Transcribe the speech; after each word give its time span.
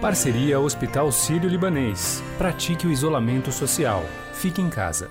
Parceria 0.00 0.58
Hospital 0.58 1.12
Sírio-Libanês. 1.12 2.22
Pratique 2.38 2.86
o 2.86 2.90
isolamento 2.90 3.52
social. 3.52 4.02
Fique 4.32 4.62
em 4.62 4.70
casa. 4.70 5.10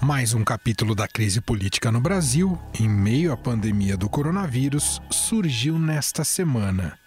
Mais 0.00 0.32
um 0.32 0.42
capítulo 0.42 0.94
da 0.94 1.06
crise 1.06 1.42
política 1.42 1.92
no 1.92 2.00
Brasil, 2.00 2.58
em 2.80 2.88
meio 2.88 3.30
à 3.30 3.36
pandemia 3.36 3.98
do 3.98 4.08
coronavírus, 4.08 5.02
surgiu 5.10 5.78
nesta 5.78 6.24
semana. 6.24 6.98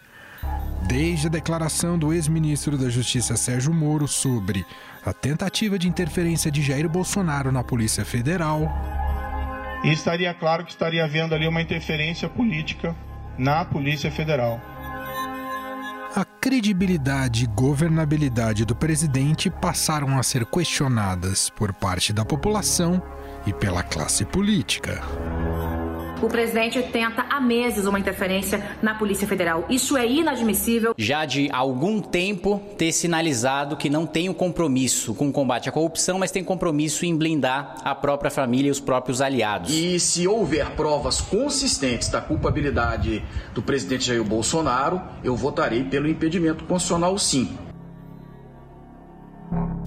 Desde 0.88 1.26
a 1.26 1.30
declaração 1.32 1.98
do 1.98 2.14
ex-ministro 2.14 2.78
da 2.78 2.90
Justiça 2.90 3.36
Sérgio 3.36 3.74
Moro 3.74 4.08
sobre 4.08 4.64
a 5.06 5.12
tentativa 5.12 5.78
de 5.78 5.88
interferência 5.88 6.50
de 6.50 6.62
Jair 6.62 6.88
Bolsonaro 6.88 7.52
na 7.52 7.64
Polícia 7.64 8.06
Federal. 8.06 8.72
E 9.84 9.92
estaria 9.92 10.34
claro 10.34 10.64
que 10.64 10.72
estaria 10.72 11.04
havendo 11.04 11.36
ali 11.36 11.48
uma 11.48 11.62
interferência 11.62 12.30
política 12.30 12.96
na 13.38 13.66
Polícia 13.66 14.10
Federal. 14.10 14.62
A 16.16 16.24
credibilidade 16.24 17.44
e 17.44 17.48
governabilidade 17.48 18.66
do 18.66 18.76
presidente 18.76 19.50
passaram 19.50 20.18
a 20.18 20.24
ser 20.24 20.46
questionadas 20.46 21.50
por 21.50 21.74
parte 21.74 22.14
da 22.14 22.24
população 22.24 23.02
e 23.46 23.52
pela 23.52 23.84
classe 23.84 24.24
política 24.24 25.02
o 26.24 26.30
presidente 26.30 26.82
tenta 26.82 27.26
há 27.30 27.42
meses 27.42 27.86
uma 27.86 28.00
interferência 28.00 28.78
na 28.82 28.96
Polícia 28.96 29.28
Federal. 29.28 29.66
Isso 29.70 29.98
é 29.98 30.08
inadmissível. 30.08 30.94
Já 30.98 31.26
de 31.26 31.50
algum 31.52 32.00
tempo 32.00 32.62
ter 32.78 32.94
sinalizado 32.94 33.76
que 33.76 33.90
não 33.90 34.06
tem 34.06 34.30
o 34.30 34.32
um 34.32 34.34
compromisso 34.36 35.14
com 35.14 35.28
o 35.28 35.34
combate 35.34 35.68
à 35.68 35.72
corrupção, 35.72 36.18
mas 36.18 36.32
tem 36.32 36.42
compromisso 36.42 37.06
em 37.06 37.16
blindar 37.16 37.76
a 37.84 37.94
própria 37.94 38.32
família 38.32 38.70
e 38.70 38.72
os 38.72 38.80
próprios 38.80 39.20
aliados. 39.20 39.70
E 39.74 40.00
se 40.00 40.26
houver 40.26 40.72
provas 40.72 41.20
consistentes 41.20 42.08
da 42.08 42.22
culpabilidade 42.22 43.22
do 43.54 43.62
presidente 43.62 44.06
Jair 44.06 44.24
Bolsonaro, 44.24 45.02
eu 45.26 45.36
votarei 45.36 45.84
pelo 45.84 46.08
impedimento 46.08 46.64
constitucional 46.64 47.18
sim. 47.18 47.58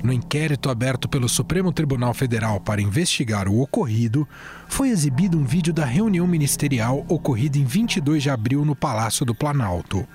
No 0.06 0.12
inquérito 0.12 0.70
aberto 0.70 1.08
pelo 1.08 1.28
Supremo 1.28 1.72
Tribunal 1.72 2.14
Federal 2.14 2.60
para 2.60 2.80
investigar 2.80 3.48
o 3.48 3.60
ocorrido, 3.60 4.24
foi 4.68 4.90
exibido 4.90 5.36
um 5.36 5.44
vídeo 5.44 5.72
da 5.72 5.84
reunião 5.84 6.28
ministerial 6.28 7.04
ocorrida 7.08 7.58
em 7.58 7.64
22 7.64 8.22
de 8.22 8.30
abril 8.30 8.64
no 8.64 8.76
Palácio 8.76 9.26
do 9.26 9.34
Planalto. 9.34 10.06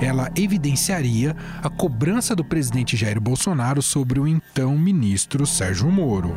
Ela 0.00 0.30
evidenciaria 0.34 1.36
a 1.62 1.68
cobrança 1.68 2.34
do 2.34 2.42
presidente 2.42 2.96
Jair 2.96 3.20
Bolsonaro 3.20 3.82
sobre 3.82 4.18
o 4.18 4.26
então 4.26 4.78
ministro 4.78 5.46
Sérgio 5.46 5.90
Moro. 5.90 6.34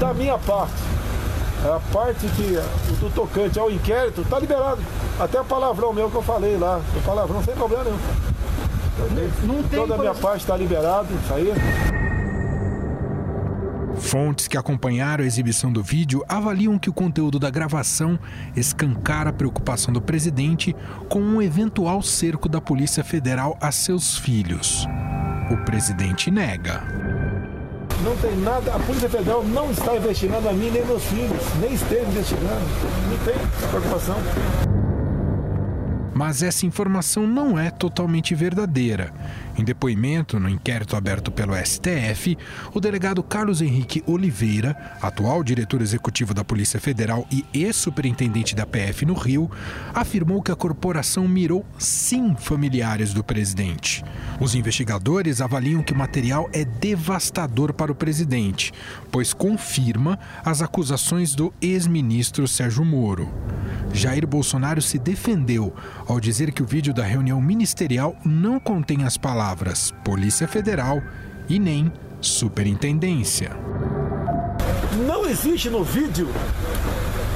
Da 0.00 0.12
minha 0.12 0.38
parte, 0.38 0.82
a 1.64 1.78
parte 1.92 2.26
que 2.34 2.98
do 2.98 3.14
tocante 3.14 3.60
ao 3.60 3.70
inquérito 3.70 4.22
está 4.22 4.40
liberado. 4.40 4.82
Até 5.20 5.40
o 5.40 5.44
palavrão 5.44 5.92
meu 5.92 6.10
que 6.10 6.16
eu 6.16 6.22
falei 6.22 6.56
lá, 6.56 6.80
o 6.96 7.00
palavrão 7.02 7.44
sem 7.44 7.54
problema 7.54 7.84
nenhum. 7.84 8.35
Não 9.44 9.62
tem 9.62 9.78
Toda 9.78 9.94
a 9.94 9.98
minha 9.98 10.14
parte 10.14 10.40
está 10.40 10.56
liberada, 10.56 11.08
isso 11.12 11.34
aí. 11.34 11.52
Fontes 13.98 14.46
que 14.46 14.56
acompanharam 14.56 15.24
a 15.24 15.26
exibição 15.26 15.72
do 15.72 15.82
vídeo 15.82 16.24
avaliam 16.28 16.78
que 16.78 16.90
o 16.90 16.92
conteúdo 16.92 17.38
da 17.38 17.50
gravação 17.50 18.18
escancara 18.54 19.30
a 19.30 19.32
preocupação 19.32 19.92
do 19.92 20.00
presidente 20.00 20.76
com 21.08 21.20
um 21.20 21.40
eventual 21.40 22.02
cerco 22.02 22.48
da 22.48 22.60
Polícia 22.60 23.02
Federal 23.02 23.56
a 23.60 23.72
seus 23.72 24.18
filhos. 24.18 24.86
O 25.50 25.56
presidente 25.64 26.30
nega. 26.30 26.82
Não 28.02 28.16
tem 28.16 28.36
nada, 28.36 28.74
a 28.74 28.78
Polícia 28.78 29.08
Federal 29.08 29.42
não 29.44 29.70
está 29.70 29.96
investigando 29.96 30.48
a 30.48 30.52
mim 30.52 30.70
nem 30.70 30.84
meus 30.84 31.02
filhos, 31.04 31.42
nem 31.60 31.72
esteve 31.72 32.06
investigando. 32.06 32.60
Não 33.10 33.18
tem 33.24 33.68
preocupação. 33.70 34.85
Mas 36.16 36.42
essa 36.42 36.64
informação 36.64 37.26
não 37.26 37.58
é 37.58 37.70
totalmente 37.70 38.34
verdadeira. 38.34 39.12
Em 39.58 39.64
depoimento 39.64 40.38
no 40.38 40.50
inquérito 40.50 40.96
aberto 40.96 41.32
pelo 41.32 41.54
STF, 41.56 42.36
o 42.74 42.80
delegado 42.80 43.22
Carlos 43.22 43.62
Henrique 43.62 44.04
Oliveira, 44.06 44.76
atual 45.00 45.42
diretor 45.42 45.80
executivo 45.80 46.34
da 46.34 46.44
Polícia 46.44 46.78
Federal 46.78 47.26
e 47.32 47.42
ex-superintendente 47.54 48.54
da 48.54 48.66
PF 48.66 49.06
no 49.06 49.14
Rio, 49.14 49.50
afirmou 49.94 50.42
que 50.42 50.52
a 50.52 50.56
corporação 50.56 51.26
mirou 51.26 51.64
sim 51.78 52.36
familiares 52.36 53.14
do 53.14 53.24
presidente. 53.24 54.04
Os 54.38 54.54
investigadores 54.54 55.40
avaliam 55.40 55.82
que 55.82 55.94
o 55.94 55.96
material 55.96 56.50
é 56.52 56.62
devastador 56.62 57.72
para 57.72 57.90
o 57.90 57.94
presidente, 57.94 58.74
pois 59.10 59.32
confirma 59.32 60.18
as 60.44 60.60
acusações 60.60 61.34
do 61.34 61.50
ex-ministro 61.62 62.46
Sérgio 62.46 62.84
Moro. 62.84 63.32
Jair 63.90 64.26
Bolsonaro 64.26 64.82
se 64.82 64.98
defendeu 64.98 65.74
ao 66.06 66.20
dizer 66.20 66.52
que 66.52 66.62
o 66.62 66.66
vídeo 66.66 66.92
da 66.92 67.04
reunião 67.04 67.40
ministerial 67.40 68.14
não 68.22 68.60
contém 68.60 69.04
as 69.04 69.16
palavras 69.16 69.45
Polícia 70.04 70.48
Federal 70.48 71.02
e 71.48 71.58
nem 71.58 71.92
Superintendência. 72.20 73.50
Não 75.06 75.26
existe 75.26 75.68
no 75.68 75.84
vídeo 75.84 76.28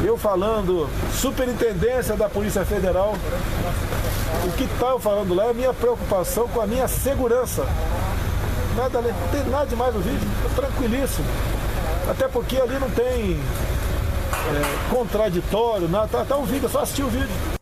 eu 0.03 0.17
falando 0.17 0.89
Superintendência 1.13 2.17
da 2.17 2.29
Polícia 2.29 2.65
Federal. 2.65 3.15
O 4.45 4.53
que 4.53 4.65
está 4.65 4.89
eu 4.89 4.99
falando 4.99 5.35
lá 5.35 5.47
é 5.47 5.51
a 5.51 5.55
minha 5.55 5.75
preocupação 5.75 6.49
com 6.49 6.61
a 6.61 6.67
minha 6.67 6.89
segurança. 6.89 7.67
Nada, 8.77 9.03
não 9.03 9.29
tem 9.31 9.45
nada 9.51 9.67
demais 9.67 9.95
no 9.95 10.01
vídeo, 10.01 10.29
tranquilíssimo. 10.55 11.27
Até 12.09 12.29
porque 12.29 12.57
ali 12.57 12.79
não 12.79 12.91
tem 12.91 13.39
é, 14.33 14.95
contraditório, 14.95 15.89
nada. 15.89 16.09
Tá, 16.09 16.25
tá 16.25 16.37
um 16.37 16.45
vídeo, 16.45 16.67
é 16.67 16.69
só 16.69 16.81
assistir 16.81 17.03
o 17.03 17.09
vídeo. 17.09 17.60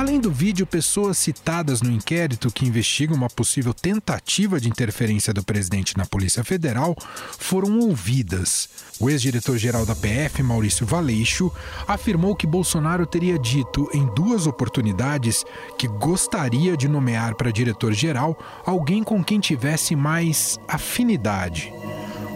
Além 0.00 0.18
do 0.18 0.30
vídeo, 0.30 0.66
pessoas 0.66 1.18
citadas 1.18 1.82
no 1.82 1.90
inquérito 1.90 2.50
que 2.50 2.64
investigam 2.64 3.14
uma 3.14 3.28
possível 3.28 3.74
tentativa 3.74 4.58
de 4.58 4.66
interferência 4.66 5.30
do 5.30 5.44
presidente 5.44 5.94
na 5.94 6.06
Polícia 6.06 6.42
Federal 6.42 6.96
foram 7.38 7.78
ouvidas. 7.80 8.66
O 8.98 9.10
ex-diretor-geral 9.10 9.84
da 9.84 9.94
PF, 9.94 10.42
Maurício 10.42 10.86
Valeixo, 10.86 11.52
afirmou 11.86 12.34
que 12.34 12.46
Bolsonaro 12.46 13.04
teria 13.04 13.38
dito 13.38 13.90
em 13.92 14.06
duas 14.14 14.46
oportunidades 14.46 15.44
que 15.76 15.86
gostaria 15.86 16.78
de 16.78 16.88
nomear 16.88 17.34
para 17.34 17.52
diretor-geral 17.52 18.38
alguém 18.64 19.04
com 19.04 19.22
quem 19.22 19.38
tivesse 19.38 19.94
mais 19.94 20.58
afinidade. 20.66 21.70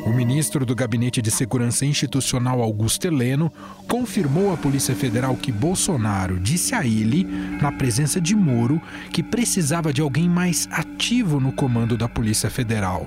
O 0.07 0.13
ministro 0.13 0.67
do 0.67 0.75
Gabinete 0.75 1.23
de 1.23 1.31
Segurança 1.31 1.87
Institucional, 1.87 2.61
Augusto 2.61 3.07
Heleno, 3.07 3.51
confirmou 3.89 4.53
à 4.53 4.57
Polícia 4.57 4.95
Federal 4.95 5.35
que 5.35 5.51
Bolsonaro 5.51 6.39
disse 6.39 6.75
a 6.75 6.85
ele, 6.85 7.25
na 7.25 7.73
presença 7.73 8.21
de 8.21 8.37
Moro, 8.37 8.81
que 9.11 9.23
precisava 9.23 9.95
de 9.95 10.03
alguém 10.03 10.29
mais 10.29 10.69
ativo 10.71 11.41
no 11.41 11.53
comando 11.53 11.97
da 11.97 12.07
Polícia 12.07 12.51
Federal. 12.51 13.07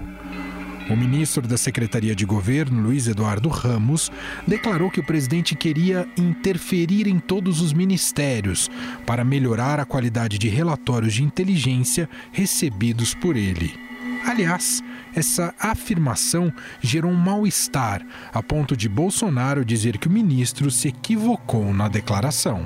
O 0.89 0.95
ministro 0.95 1.47
da 1.47 1.55
Secretaria 1.55 2.15
de 2.15 2.25
Governo, 2.25 2.81
Luiz 2.81 3.07
Eduardo 3.07 3.49
Ramos, 3.49 4.11
declarou 4.47 4.89
que 4.89 4.99
o 4.99 5.05
presidente 5.05 5.53
queria 5.53 6.07
interferir 6.17 7.07
em 7.07 7.19
todos 7.19 7.61
os 7.61 7.73
ministérios 7.73 8.71
para 9.05 9.23
melhorar 9.23 9.79
a 9.79 9.85
qualidade 9.85 10.39
de 10.39 10.47
relatórios 10.47 11.13
de 11.13 11.23
inteligência 11.23 12.09
recebidos 12.31 13.13
por 13.13 13.35
ele. 13.35 13.87
Aliás, 14.25 14.81
essa 15.17 15.51
afirmação 15.59 16.53
gerou 16.79 17.11
um 17.11 17.15
mal-estar, 17.15 18.05
a 18.31 18.43
ponto 18.43 18.77
de 18.77 18.87
Bolsonaro 18.87 19.65
dizer 19.65 19.97
que 19.97 20.07
o 20.07 20.11
ministro 20.11 20.69
se 20.69 20.89
equivocou 20.89 21.73
na 21.73 21.87
declaração. 21.87 22.63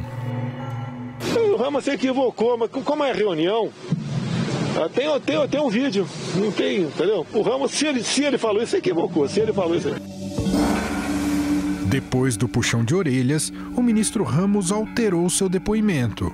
O 1.49 1.55
Rama 1.55 1.79
se 1.79 1.91
equivocou, 1.91 2.57
mas 2.57 2.69
como 2.69 3.05
é 3.05 3.13
reunião, 3.13 3.71
ah, 4.75 4.89
tem, 4.89 5.07
tem, 5.21 5.47
tem 5.47 5.61
um 5.61 5.69
vídeo, 5.69 6.05
não 6.35 6.51
tem, 6.51 6.81
entendeu? 6.81 7.25
O 7.33 7.41
Ramos, 7.41 7.71
se 7.71 7.85
ele, 7.85 8.03
se 8.03 8.23
ele 8.23 8.37
falou 8.37 8.61
isso, 8.61 8.71
se 8.71 8.77
equivocou. 8.77 9.29
Se 9.29 9.39
ele 9.39 9.53
falou 9.53 9.75
isso. 9.75 9.89
Depois 11.85 12.35
do 12.35 12.49
puxão 12.49 12.83
de 12.83 12.95
orelhas, 12.95 13.51
o 13.75 13.81
ministro 13.81 14.23
Ramos 14.23 14.71
alterou 14.71 15.29
seu 15.29 15.47
depoimento. 15.47 16.33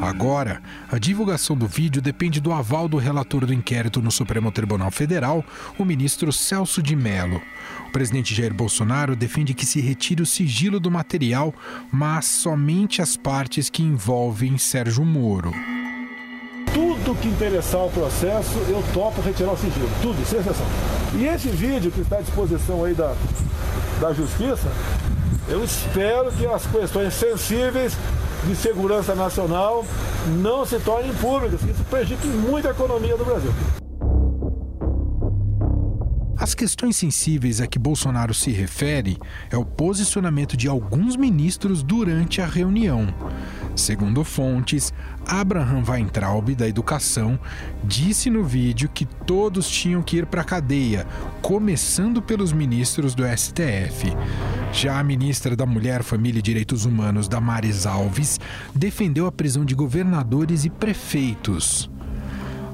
Agora, 0.00 0.62
a 0.90 0.98
divulgação 0.98 1.56
do 1.56 1.66
vídeo 1.66 2.00
depende 2.00 2.40
do 2.40 2.52
aval 2.52 2.88
do 2.88 2.98
relator 2.98 3.46
do 3.46 3.54
inquérito 3.54 4.02
no 4.02 4.10
Supremo 4.10 4.52
Tribunal 4.52 4.90
Federal, 4.90 5.44
o 5.78 5.84
ministro 5.84 6.32
Celso 6.32 6.82
de 6.82 6.94
Mello. 6.94 7.40
O 7.88 7.90
presidente 7.90 8.34
Jair 8.34 8.52
Bolsonaro 8.52 9.16
defende 9.16 9.54
que 9.54 9.64
se 9.64 9.80
retire 9.80 10.22
o 10.22 10.26
sigilo 10.26 10.78
do 10.78 10.90
material, 10.90 11.54
mas 11.90 12.26
somente 12.26 13.00
as 13.00 13.16
partes 13.16 13.70
que 13.70 13.82
envolvem 13.82 14.58
Sérgio 14.58 15.04
Moro. 15.04 15.52
Tudo 16.72 17.18
que 17.20 17.28
interessar 17.28 17.86
o 17.86 17.90
processo, 17.90 18.58
eu 18.68 18.84
topo 18.92 19.22
retirar 19.22 19.52
o 19.52 19.56
sigilo. 19.56 19.90
Tudo, 20.02 20.24
sem 20.26 20.38
exceção. 20.38 20.66
E 21.14 21.24
esse 21.24 21.48
vídeo 21.48 21.90
que 21.90 22.02
está 22.02 22.18
à 22.18 22.20
disposição 22.20 22.84
aí 22.84 22.94
da, 22.94 23.16
da 24.00 24.12
Justiça, 24.12 24.70
eu 25.48 25.64
espero 25.64 26.30
que 26.30 26.46
as 26.46 26.66
questões 26.66 27.14
sensíveis 27.14 27.96
de 28.48 28.56
segurança 28.56 29.14
nacional 29.14 29.84
não 30.40 30.64
se 30.64 30.78
tornem 30.78 31.12
públicas, 31.14 31.60
isso 31.62 31.84
prejudica 31.90 32.26
muito 32.28 32.66
a 32.66 32.70
economia 32.70 33.14
do 33.14 33.24
Brasil. 33.24 33.52
As 36.40 36.54
questões 36.54 36.96
sensíveis 36.96 37.60
a 37.60 37.66
que 37.66 37.80
Bolsonaro 37.80 38.32
se 38.32 38.52
refere 38.52 39.18
é 39.50 39.56
o 39.56 39.64
posicionamento 39.64 40.56
de 40.56 40.68
alguns 40.68 41.16
ministros 41.16 41.82
durante 41.82 42.40
a 42.40 42.46
reunião. 42.46 43.12
Segundo 43.74 44.22
fontes, 44.22 44.92
Abraham 45.26 45.82
Weintraub, 45.88 46.54
da 46.54 46.68
Educação, 46.68 47.38
disse 47.82 48.30
no 48.30 48.44
vídeo 48.44 48.88
que 48.88 49.04
todos 49.04 49.68
tinham 49.68 50.00
que 50.00 50.18
ir 50.18 50.26
para 50.26 50.42
a 50.42 50.44
cadeia, 50.44 51.04
começando 51.42 52.22
pelos 52.22 52.52
ministros 52.52 53.16
do 53.16 53.24
STF. 53.24 54.16
Já 54.72 55.00
a 55.00 55.04
ministra 55.04 55.56
da 55.56 55.66
Mulher, 55.66 56.04
Família 56.04 56.38
e 56.38 56.42
Direitos 56.42 56.84
Humanos, 56.84 57.26
Damares 57.26 57.84
Alves, 57.84 58.38
defendeu 58.72 59.26
a 59.26 59.32
prisão 59.32 59.64
de 59.64 59.74
governadores 59.74 60.64
e 60.64 60.70
prefeitos. 60.70 61.90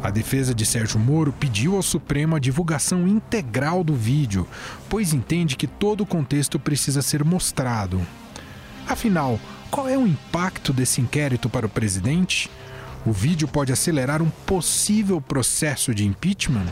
A 0.04 0.10
defesa 0.10 0.54
de 0.54 0.66
Sérgio 0.66 1.00
Moro 1.00 1.32
pediu 1.32 1.76
ao 1.76 1.82
Supremo 1.82 2.36
a 2.36 2.38
divulgação 2.38 3.08
integral 3.08 3.82
do 3.82 3.94
vídeo, 3.94 4.46
pois 4.86 5.14
entende 5.14 5.56
que 5.56 5.66
todo 5.66 6.02
o 6.02 6.06
contexto 6.06 6.58
precisa 6.58 7.00
ser 7.00 7.24
mostrado. 7.24 8.06
Afinal, 8.86 9.40
qual 9.70 9.88
é 9.88 9.96
o 9.96 10.06
impacto 10.06 10.74
desse 10.74 11.00
inquérito 11.00 11.48
para 11.48 11.64
o 11.64 11.70
presidente? 11.70 12.50
O 13.06 13.12
vídeo 13.12 13.48
pode 13.48 13.72
acelerar 13.72 14.20
um 14.20 14.28
possível 14.28 15.22
processo 15.22 15.94
de 15.94 16.04
impeachment? 16.04 16.66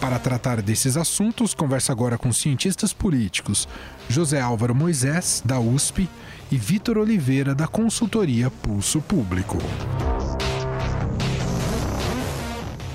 Para 0.00 0.18
tratar 0.18 0.62
desses 0.62 0.96
assuntos, 0.96 1.52
conversa 1.52 1.92
agora 1.92 2.16
com 2.16 2.32
cientistas 2.32 2.94
políticos 2.94 3.68
José 4.08 4.40
Álvaro 4.40 4.74
Moisés, 4.74 5.42
da 5.44 5.60
USP, 5.60 6.08
e 6.50 6.56
Vitor 6.56 6.96
Oliveira, 6.96 7.54
da 7.54 7.66
consultoria 7.66 8.50
Pulso 8.50 9.02
Público. 9.02 9.58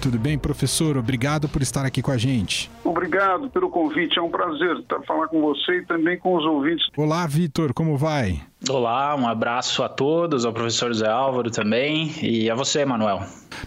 Tudo 0.03 0.19
bem, 0.19 0.37
professor? 0.37 0.97
Obrigado 0.97 1.47
por 1.47 1.61
estar 1.61 1.85
aqui 1.85 2.01
com 2.01 2.11
a 2.11 2.17
gente. 2.17 2.69
Obrigado 2.83 3.49
pelo 3.49 3.69
convite. 3.69 4.19
É 4.19 4.21
um 4.21 4.29
prazer 4.29 4.83
falar 5.07 5.29
com 5.29 5.39
você 5.39 5.77
e 5.77 5.85
também 5.85 6.19
com 6.19 6.35
os 6.35 6.43
ouvintes. 6.43 6.85
Olá, 6.97 7.25
Vitor, 7.25 7.73
como 7.73 7.95
vai? 7.95 8.41
Olá, 8.69 9.15
um 9.15 9.25
abraço 9.25 9.81
a 9.81 9.87
todos, 9.87 10.45
ao 10.45 10.51
professor 10.51 10.93
Zé 10.93 11.07
Álvaro 11.07 11.49
também 11.49 12.11
e 12.21 12.51
a 12.51 12.53
você, 12.53 12.83
Manuel. 12.83 13.21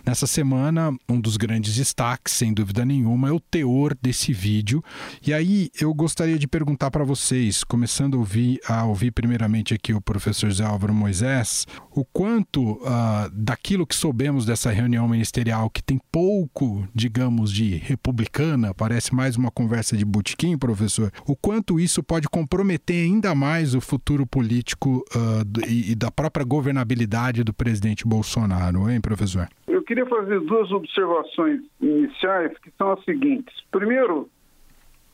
Nessa 0.05 0.27
semana, 0.27 0.95
um 1.09 1.21
dos 1.21 1.37
grandes 1.37 1.75
destaques, 1.75 2.35
sem 2.35 2.53
dúvida 2.53 2.85
nenhuma, 2.85 3.29
é 3.29 3.33
o 3.33 3.41
teor 3.41 3.97
desse 4.01 4.33
vídeo. 4.33 4.83
E 5.25 5.33
aí 5.33 5.71
eu 5.81 5.93
gostaria 5.95 6.39
de 6.39 6.47
perguntar 6.47 6.91
para 6.91 7.05
vocês, 7.05 7.65
começando 7.65 8.17
a 8.17 8.19
ouvir, 8.19 8.61
a 8.67 8.85
ouvir 8.85 9.11
primeiramente 9.11 9.75
aqui 9.75 9.93
o 9.93 10.01
professor 10.01 10.51
Zé 10.53 10.65
Álvaro 10.65 10.95
Moisés, 10.95 11.67
o 11.91 12.05
quanto 12.05 12.73
uh, 12.73 13.31
daquilo 13.33 13.87
que 13.87 13.95
soubemos 13.95 14.45
dessa 14.45 14.71
reunião 14.71 15.09
ministerial, 15.09 15.71
que 15.71 15.83
tem 15.83 16.01
pouco, 16.11 16.87
digamos, 16.95 17.53
de 17.53 17.77
republicana, 17.77 18.75
parece 18.75 19.15
mais 19.15 19.37
uma 19.37 19.51
conversa 19.51 19.97
de 19.97 20.05
botequim, 20.05 20.59
professor, 20.59 21.13
o 21.27 21.35
quanto 21.35 21.81
isso 21.81 22.03
pode 22.03 22.29
comprometer 22.29 23.05
ainda 23.05 23.35
mais 23.35 23.75
o 23.75 23.81
futuro 23.81 24.27
político 24.27 25.05
uh, 25.15 25.67
e, 25.67 25.93
e 25.93 25.95
da 25.95 26.11
própria 26.11 26.45
governabilidade 26.45 27.43
do 27.43 27.53
presidente 27.53 28.07
Bolsonaro, 28.07 28.91
hein, 28.91 29.01
professor? 29.01 29.49
Eu 29.67 29.83
queria 29.83 30.07
fazer 30.07 30.41
duas 30.41 30.71
observações 30.71 31.61
iniciais, 31.81 32.57
que 32.59 32.71
são 32.79 32.93
as 32.93 33.05
seguintes. 33.05 33.55
Primeiro, 33.71 34.29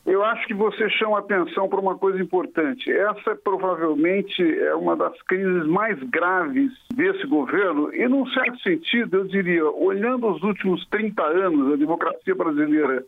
eu 0.05 0.23
acho 0.23 0.45
que 0.47 0.53
você 0.53 0.89
chama 0.89 1.19
atenção 1.19 1.69
para 1.69 1.79
uma 1.79 1.97
coisa 1.97 2.21
importante. 2.21 2.91
Essa 2.91 3.35
provavelmente 3.35 4.43
é 4.59 4.75
uma 4.75 4.95
das 4.95 5.19
crises 5.23 5.65
mais 5.65 5.97
graves 6.03 6.71
desse 6.93 7.25
governo, 7.25 7.93
e 7.93 8.07
num 8.07 8.27
certo 8.27 8.59
sentido, 8.59 9.17
eu 9.17 9.23
diria, 9.25 9.65
olhando 9.65 10.27
os 10.27 10.43
últimos 10.43 10.85
30 10.87 11.23
anos 11.23 11.69
da 11.71 11.75
democracia 11.77 12.35
brasileira 12.35 13.03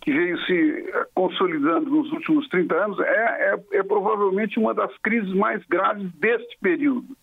que 0.00 0.12
veio 0.12 0.38
se 0.42 0.92
consolidando 1.12 1.90
nos 1.90 2.10
últimos 2.12 2.48
30 2.48 2.74
anos, 2.74 3.00
é, 3.00 3.54
é, 3.72 3.78
é 3.78 3.82
provavelmente 3.82 4.58
uma 4.58 4.72
das 4.72 4.96
crises 4.98 5.34
mais 5.34 5.62
graves 5.66 6.10
deste 6.14 6.56
período. 6.62 7.16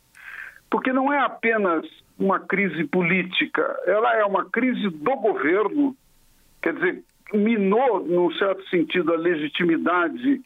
Porque 0.69 0.91
não 0.91 1.11
é 1.11 1.19
apenas 1.19 1.85
uma 2.17 2.39
crise 2.39 2.85
política, 2.85 3.77
ela 3.85 4.15
é 4.15 4.25
uma 4.25 4.45
crise 4.49 4.89
do 4.89 5.15
governo, 5.15 5.95
quer 6.61 6.73
dizer, 6.73 7.03
minou, 7.33 8.05
num 8.05 8.31
certo 8.33 8.67
sentido, 8.69 9.13
a 9.13 9.17
legitimidade 9.17 10.41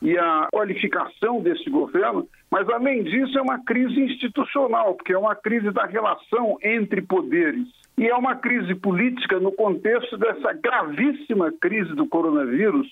e 0.00 0.16
a 0.16 0.48
qualificação 0.52 1.40
desse 1.40 1.68
governo, 1.68 2.28
mas 2.50 2.68
além 2.68 3.02
disso 3.02 3.36
é 3.38 3.42
uma 3.42 3.62
crise 3.64 4.00
institucional, 4.00 4.94
porque 4.94 5.12
é 5.12 5.18
uma 5.18 5.34
crise 5.34 5.70
da 5.70 5.84
relação 5.84 6.56
entre 6.62 7.02
poderes. 7.02 7.66
E 7.96 8.06
é 8.06 8.14
uma 8.14 8.36
crise 8.36 8.76
política 8.76 9.40
no 9.40 9.50
contexto 9.50 10.16
dessa 10.16 10.52
gravíssima 10.52 11.52
crise 11.60 11.94
do 11.94 12.06
coronavírus, 12.06 12.88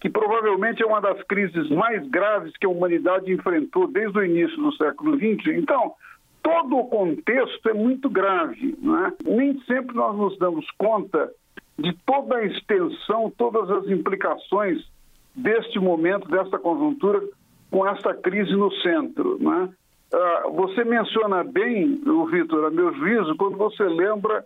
que 0.00 0.08
provavelmente 0.08 0.82
é 0.82 0.86
uma 0.86 1.00
das 1.00 1.22
crises 1.24 1.68
mais 1.68 2.06
graves 2.08 2.56
que 2.56 2.66
a 2.66 2.70
humanidade 2.70 3.30
enfrentou 3.30 3.86
desde 3.86 4.18
o 4.18 4.24
início 4.24 4.56
do 4.56 4.72
século 4.72 5.16
XX. 5.16 5.48
Então, 5.48 5.92
todo 6.48 6.78
o 6.78 6.88
contexto 6.88 7.68
é 7.68 7.74
muito 7.74 8.08
grave. 8.08 8.74
Né? 8.80 9.12
Nem 9.24 9.60
sempre 9.60 9.94
nós 9.94 10.16
nos 10.16 10.38
damos 10.38 10.66
conta 10.78 11.30
de 11.78 11.92
toda 12.06 12.36
a 12.36 12.44
extensão, 12.44 13.30
todas 13.36 13.70
as 13.70 13.86
implicações 13.88 14.82
deste 15.34 15.78
momento, 15.78 16.28
desta 16.28 16.58
conjuntura, 16.58 17.22
com 17.70 17.86
essa 17.86 18.14
crise 18.14 18.52
no 18.52 18.72
centro. 18.80 19.38
Né? 19.38 19.68
Você 20.54 20.84
menciona 20.84 21.44
bem, 21.44 22.00
Vitor, 22.30 22.64
a 22.64 22.70
meu 22.70 22.94
juízo, 22.94 23.36
quando 23.36 23.58
você 23.58 23.84
lembra 23.84 24.44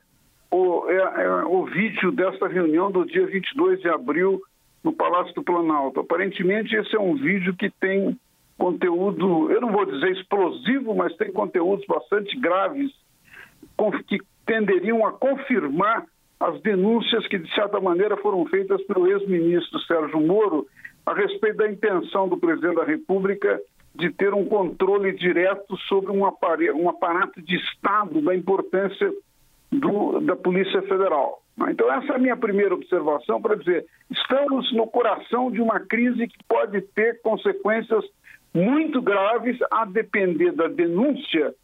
o, 0.51 0.85
é, 0.89 1.23
é, 1.23 1.45
o 1.45 1.65
vídeo 1.65 2.11
dessa 2.11 2.49
reunião 2.49 2.91
do 2.91 3.07
dia 3.07 3.27
22 3.27 3.81
de 3.81 3.89
abril 3.89 4.43
no 4.83 4.93
Palácio 4.93 5.33
do 5.35 5.45
Planalto. 5.45 6.01
Aparentemente, 6.01 6.75
esse 6.75 6.95
é 6.97 7.01
um 7.01 7.15
vídeo 7.15 7.55
que 7.55 7.71
tem 7.71 8.19
conteúdo, 8.63 9.51
eu 9.51 9.61
não 9.61 9.73
vou 9.73 9.85
dizer 9.85 10.13
explosivo, 10.13 10.95
mas 10.95 11.17
tem 11.17 11.33
conteúdos 11.33 11.85
bastante 11.85 12.39
graves 12.39 12.93
que 14.07 14.21
tenderiam 14.47 15.05
a 15.05 15.11
confirmar 15.11 16.07
as 16.39 16.61
denúncias 16.63 17.27
que, 17.27 17.39
de 17.39 17.53
certa 17.57 17.81
maneira, 17.81 18.17
foram 18.19 18.47
feitas 18.47 18.81
pelo 18.85 19.09
ex-ministro 19.09 19.81
Sérgio 19.81 20.21
Moro 20.21 20.65
a 21.05 21.13
respeito 21.13 21.57
da 21.57 21.69
intenção 21.69 22.29
do 22.29 22.37
presidente 22.37 22.77
da 22.77 22.85
República 22.85 23.61
de 23.97 24.11
ter 24.13 24.33
um 24.33 24.45
controle 24.45 25.11
direto 25.13 25.77
sobre 25.89 26.13
um, 26.13 26.21
um 26.21 26.89
aparato 26.89 27.43
de 27.43 27.57
Estado 27.57 28.21
da 28.21 28.35
importância 28.35 29.13
do, 29.73 30.21
da 30.21 30.37
Polícia 30.37 30.83
Federal. 30.83 31.43
Então, 31.69 31.93
essa 31.93 32.13
é 32.13 32.17
a 32.17 32.21
minha 32.21 32.37
primeira 32.37 32.75
observação 32.75 33.43
para 33.43 33.57
dizer: 33.57 33.85
estamos 34.09 34.73
no 34.73 34.87
coração 34.87 35.51
de 35.51 35.61
uma 35.61 35.81
crise 35.81 36.29
que 36.29 36.39
pode 36.49 36.81
ter 36.81 37.21
consequências 37.23 38.05
muito 38.55 39.01
graves, 39.01 39.59
a 39.71 39.85
depender 39.85 40.53
da 40.53 40.69
denúncia 40.69 41.55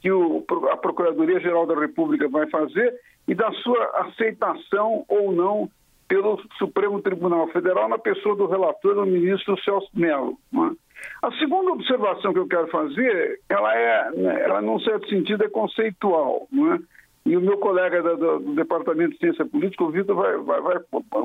que 0.00 0.10
o, 0.10 0.44
a 0.70 0.76
Procuradoria-Geral 0.76 1.66
da 1.66 1.78
República 1.78 2.28
vai 2.28 2.48
fazer 2.48 2.94
e 3.26 3.34
da 3.34 3.50
sua 3.52 3.84
aceitação 4.06 5.04
ou 5.08 5.32
não 5.32 5.68
pelo 6.08 6.40
Supremo 6.58 7.02
Tribunal 7.02 7.48
Federal 7.48 7.88
na 7.88 7.98
pessoa 7.98 8.36
do 8.36 8.46
relator, 8.46 8.96
o 8.98 9.06
ministro 9.06 9.60
Celso 9.62 9.88
Mello. 9.92 10.38
É? 10.54 10.86
A 11.22 11.32
segunda 11.32 11.72
observação 11.72 12.32
que 12.32 12.38
eu 12.38 12.46
quero 12.46 12.68
fazer, 12.68 13.40
ela 13.48 13.74
é, 13.74 14.10
né, 14.12 14.42
ela 14.44 14.62
num 14.62 14.78
certo 14.80 15.08
sentido 15.08 15.44
é 15.44 15.48
conceitual, 15.48 16.48
é? 16.52 16.96
E 17.26 17.36
o 17.36 17.40
meu 17.40 17.58
colega 17.58 18.00
do, 18.02 18.38
do 18.38 18.54
Departamento 18.54 19.14
de 19.14 19.18
Ciência 19.18 19.44
Política, 19.44 19.82
o 19.82 19.90
Vitor, 19.90 20.14
vai, 20.14 20.36
vai, 20.36 20.60
vai, 20.62 20.78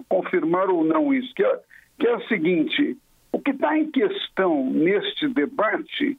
confirmar 0.09 0.67
ou 0.67 0.83
não 0.83 1.13
isso, 1.13 1.31
que 1.35 1.43
é, 1.43 1.59
que 1.99 2.07
é 2.07 2.15
o 2.15 2.27
seguinte, 2.27 2.97
o 3.31 3.39
que 3.39 3.51
está 3.51 3.77
em 3.77 3.89
questão 3.89 4.65
neste 4.65 5.27
debate 5.29 6.17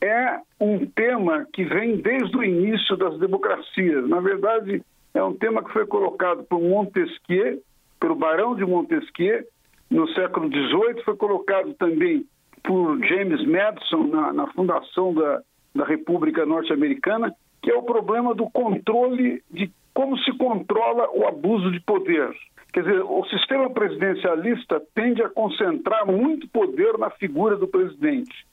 é 0.00 0.40
um 0.60 0.84
tema 0.86 1.46
que 1.52 1.64
vem 1.64 1.96
desde 1.96 2.36
o 2.36 2.42
início 2.42 2.96
das 2.96 3.18
democracias. 3.18 4.08
Na 4.08 4.20
verdade, 4.20 4.82
é 5.14 5.22
um 5.22 5.34
tema 5.34 5.62
que 5.62 5.72
foi 5.72 5.86
colocado 5.86 6.42
por 6.44 6.60
Montesquieu, 6.60 7.62
pelo 8.00 8.16
Barão 8.16 8.56
de 8.56 8.64
Montesquieu, 8.64 9.44
no 9.88 10.08
século 10.14 10.48
XVIII, 10.48 11.04
foi 11.04 11.16
colocado 11.16 11.74
também 11.74 12.26
por 12.64 12.98
James 13.04 13.46
Madison 13.46 14.04
na, 14.06 14.32
na 14.32 14.46
fundação 14.48 15.12
da, 15.12 15.42
da 15.74 15.84
República 15.84 16.46
Norte-Americana, 16.46 17.34
que 17.60 17.70
é 17.70 17.74
o 17.74 17.82
problema 17.82 18.34
do 18.34 18.48
controle 18.50 19.42
de 19.50 19.70
como 19.92 20.16
se 20.18 20.32
controla 20.38 21.08
o 21.12 21.26
abuso 21.26 21.70
de 21.70 21.80
poder. 21.80 22.34
Quer 22.72 22.84
dizer, 22.84 23.02
o 23.02 23.24
sistema 23.26 23.68
presidencialista 23.70 24.82
tende 24.94 25.22
a 25.22 25.28
concentrar 25.28 26.06
muito 26.06 26.48
poder 26.48 26.96
na 26.96 27.10
figura 27.10 27.56
do 27.56 27.68
presidente. 27.68 28.46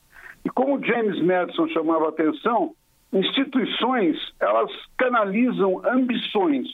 E 0.44 0.50
como 0.50 0.84
James 0.84 1.22
Madison 1.22 1.68
chamava 1.70 2.08
a 2.08 2.10
atenção, 2.10 2.74
instituições 3.14 4.18
elas 4.40 4.72
canalizam 4.98 5.82
ambições 5.86 6.68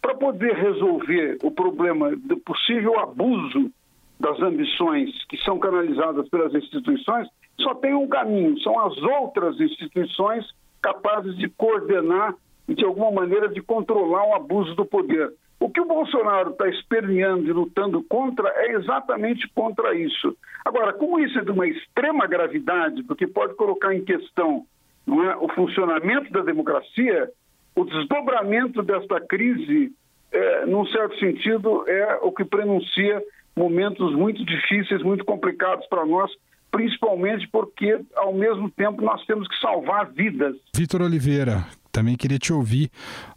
para 0.00 0.14
poder 0.14 0.54
resolver 0.54 1.38
o 1.42 1.50
problema 1.50 2.14
do 2.16 2.36
possível 2.38 2.98
abuso 2.98 3.70
das 4.18 4.40
ambições 4.40 5.10
que 5.26 5.36
são 5.38 5.58
canalizadas 5.58 6.28
pelas 6.28 6.54
instituições, 6.54 7.28
só 7.60 7.74
tem 7.74 7.94
um 7.94 8.08
caminho: 8.08 8.58
são 8.60 8.78
as 8.80 8.96
outras 8.98 9.60
instituições 9.60 10.46
capazes 10.80 11.36
de 11.36 11.48
coordenar 11.48 12.34
e, 12.68 12.74
de 12.74 12.84
alguma 12.84 13.10
maneira, 13.10 13.48
de 13.48 13.60
controlar 13.60 14.26
o 14.28 14.34
abuso 14.34 14.74
do 14.74 14.84
poder. 14.84 15.32
O 15.64 15.70
que 15.70 15.80
o 15.80 15.86
Bolsonaro 15.86 16.50
está 16.50 16.68
esperneando 16.68 17.48
e 17.48 17.52
lutando 17.54 18.02
contra 18.02 18.52
é 18.54 18.72
exatamente 18.72 19.48
contra 19.54 19.94
isso. 19.94 20.36
Agora, 20.62 20.92
como 20.92 21.18
isso 21.18 21.38
é 21.38 21.42
de 21.42 21.50
uma 21.50 21.66
extrema 21.66 22.26
gravidade, 22.26 23.02
porque 23.04 23.26
pode 23.26 23.54
colocar 23.54 23.94
em 23.94 24.04
questão 24.04 24.66
é, 25.08 25.36
o 25.36 25.48
funcionamento 25.54 26.30
da 26.30 26.42
democracia, 26.42 27.30
o 27.74 27.82
desdobramento 27.82 28.82
desta 28.82 29.18
crise, 29.22 29.90
é, 30.30 30.66
num 30.66 30.84
certo 30.88 31.18
sentido, 31.18 31.88
é 31.88 32.18
o 32.20 32.30
que 32.30 32.44
prenuncia 32.44 33.22
momentos 33.56 34.14
muito 34.14 34.44
difíceis, 34.44 35.02
muito 35.02 35.24
complicados 35.24 35.86
para 35.86 36.04
nós, 36.04 36.30
principalmente 36.70 37.48
porque, 37.48 38.00
ao 38.16 38.34
mesmo 38.34 38.70
tempo, 38.70 39.00
nós 39.00 39.24
temos 39.24 39.48
que 39.48 39.58
salvar 39.58 40.10
vidas. 40.12 40.56
Vitor 40.76 41.00
Oliveira, 41.00 41.64
também 41.94 42.16
queria 42.16 42.40
te 42.40 42.52
ouvir, 42.52 42.90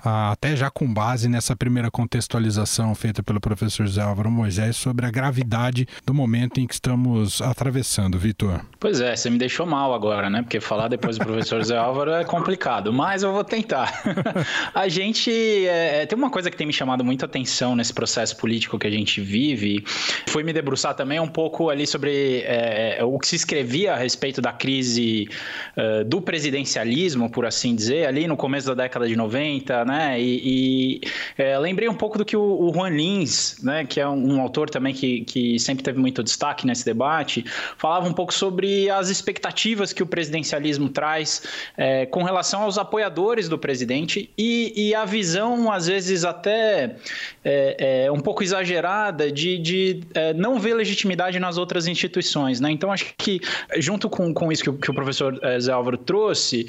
ah, 0.04 0.32
até 0.32 0.56
já 0.56 0.72
com 0.72 0.92
base 0.92 1.30
nessa 1.30 1.56
primeira 1.56 1.92
contextualização 1.92 2.96
feita 2.96 3.22
pelo 3.22 3.40
professor 3.40 3.88
Zé 3.88 4.02
Álvaro 4.02 4.32
Moisés, 4.32 4.76
sobre 4.76 5.06
a 5.06 5.12
gravidade 5.12 5.88
do 6.04 6.14
momento 6.14 6.60
em 6.60 6.66
que 6.66 6.74
estamos 6.74 7.40
atravessando, 7.40 8.18
Vitor. 8.18 8.62
Pois 8.80 9.00
é, 9.00 9.16
você 9.16 9.30
me 9.30 9.38
deixou 9.38 9.68
mal 9.68 9.94
agora, 9.94 10.28
né? 10.28 10.42
Porque 10.42 10.60
falar 10.60 10.88
depois 10.88 11.20
do 11.20 11.26
professor 11.26 11.64
Zé 11.64 11.78
Álvaro 11.78 12.12
é 12.12 12.24
complicado, 12.24 12.92
mas 12.92 13.22
eu 13.22 13.32
vou 13.32 13.44
tentar. 13.44 14.02
a 14.74 14.88
gente. 14.88 15.30
É, 15.32 16.02
é, 16.02 16.06
tem 16.08 16.18
uma 16.18 16.32
coisa 16.32 16.50
que 16.50 16.58
tem 16.58 16.66
me 16.66 16.74
chamado 16.74 17.06
muito 17.06 17.24
atenção 17.24 17.76
nesse 17.76 17.94
processo 17.94 18.36
político 18.38 18.80
que 18.80 18.88
a 18.88 18.92
gente 18.92 19.22
vive, 19.22 19.84
foi 20.28 20.42
me 20.42 20.52
debruçar 20.52 20.96
também 20.96 21.20
um 21.20 21.28
pouco 21.28 21.70
ali 21.70 21.86
sobre 21.86 22.42
é, 22.46 23.04
o 23.04 23.20
que 23.20 23.28
se 23.28 23.36
escrevia 23.36 23.94
a 23.94 23.98
respeito 23.98 24.42
da 24.42 24.52
crise 24.52 25.30
uh, 25.76 26.04
do 26.06 26.22
presidencialismo, 26.22 27.30
por 27.30 27.46
assim 27.46 27.76
dizer, 27.76 28.08
ali 28.08 28.28
no 28.28 28.36
começo 28.48 28.68
da 28.68 28.84
década 28.84 29.06
de 29.06 29.14
90, 29.14 29.84
né? 29.84 30.22
E, 30.22 30.42
e 30.46 31.02
é, 31.38 31.60
lembrei 31.60 31.90
um 31.90 31.94
pouco 31.94 32.18
do 32.18 32.24
que 32.24 32.38
o, 32.38 32.42
o 32.42 32.74
Juan 32.74 32.92
Lins, 32.92 33.62
né, 33.62 33.86
que 33.86 34.00
é 34.00 34.08
um, 34.08 34.36
um, 34.36 34.42
autor 34.42 34.70
também 34.70 34.94
que, 34.94 35.26
que 35.26 35.60
sempre 35.60 35.84
teve 35.84 36.00
muito 36.00 36.24
destaque 36.24 36.66
nesse 36.66 36.86
debate, 36.86 37.44
falava 37.78 38.08
um 38.08 38.14
pouco 38.14 38.34
sobre 38.34 38.90
as 38.90 39.10
expectativas 39.10 39.92
que 39.92 40.02
o 40.02 40.06
presidencialismo 40.06 40.88
traz 40.88 41.44
é, 41.76 42.06
com 42.06 42.24
relação 42.24 42.62
aos 42.62 42.78
apoiadores 42.78 43.50
do 43.50 43.58
presidente 43.58 44.30
e, 44.38 44.72
e 44.78 44.96
a 44.96 45.04
visão, 45.04 45.70
às 45.70 45.88
vezes, 45.88 46.24
até 46.24 46.96
é, 47.44 48.06
é 48.06 48.12
um 48.12 48.22
pouco 48.22 48.44
exagerada 48.44 49.30
de, 49.30 49.58
de 49.58 50.00
é, 50.14 50.34
não 50.34 50.58
ver 50.58 50.74
legitimidade 50.74 51.38
nas 51.38 51.58
outras 51.58 51.86
instituições, 51.86 52.62
né? 52.62 52.72
Então, 52.72 52.94
acho 52.94 53.14
que, 53.18 53.42
junto 53.78 54.10
com, 54.10 54.34
com 54.34 54.50
isso 54.54 54.64
que 54.64 54.70
o, 54.70 54.74
que 54.74 54.90
o 54.90 54.94
professor 54.94 55.38
é, 55.44 55.60
Zé 55.60 55.74
Álvaro 55.74 55.98
trouxe, 55.98 56.66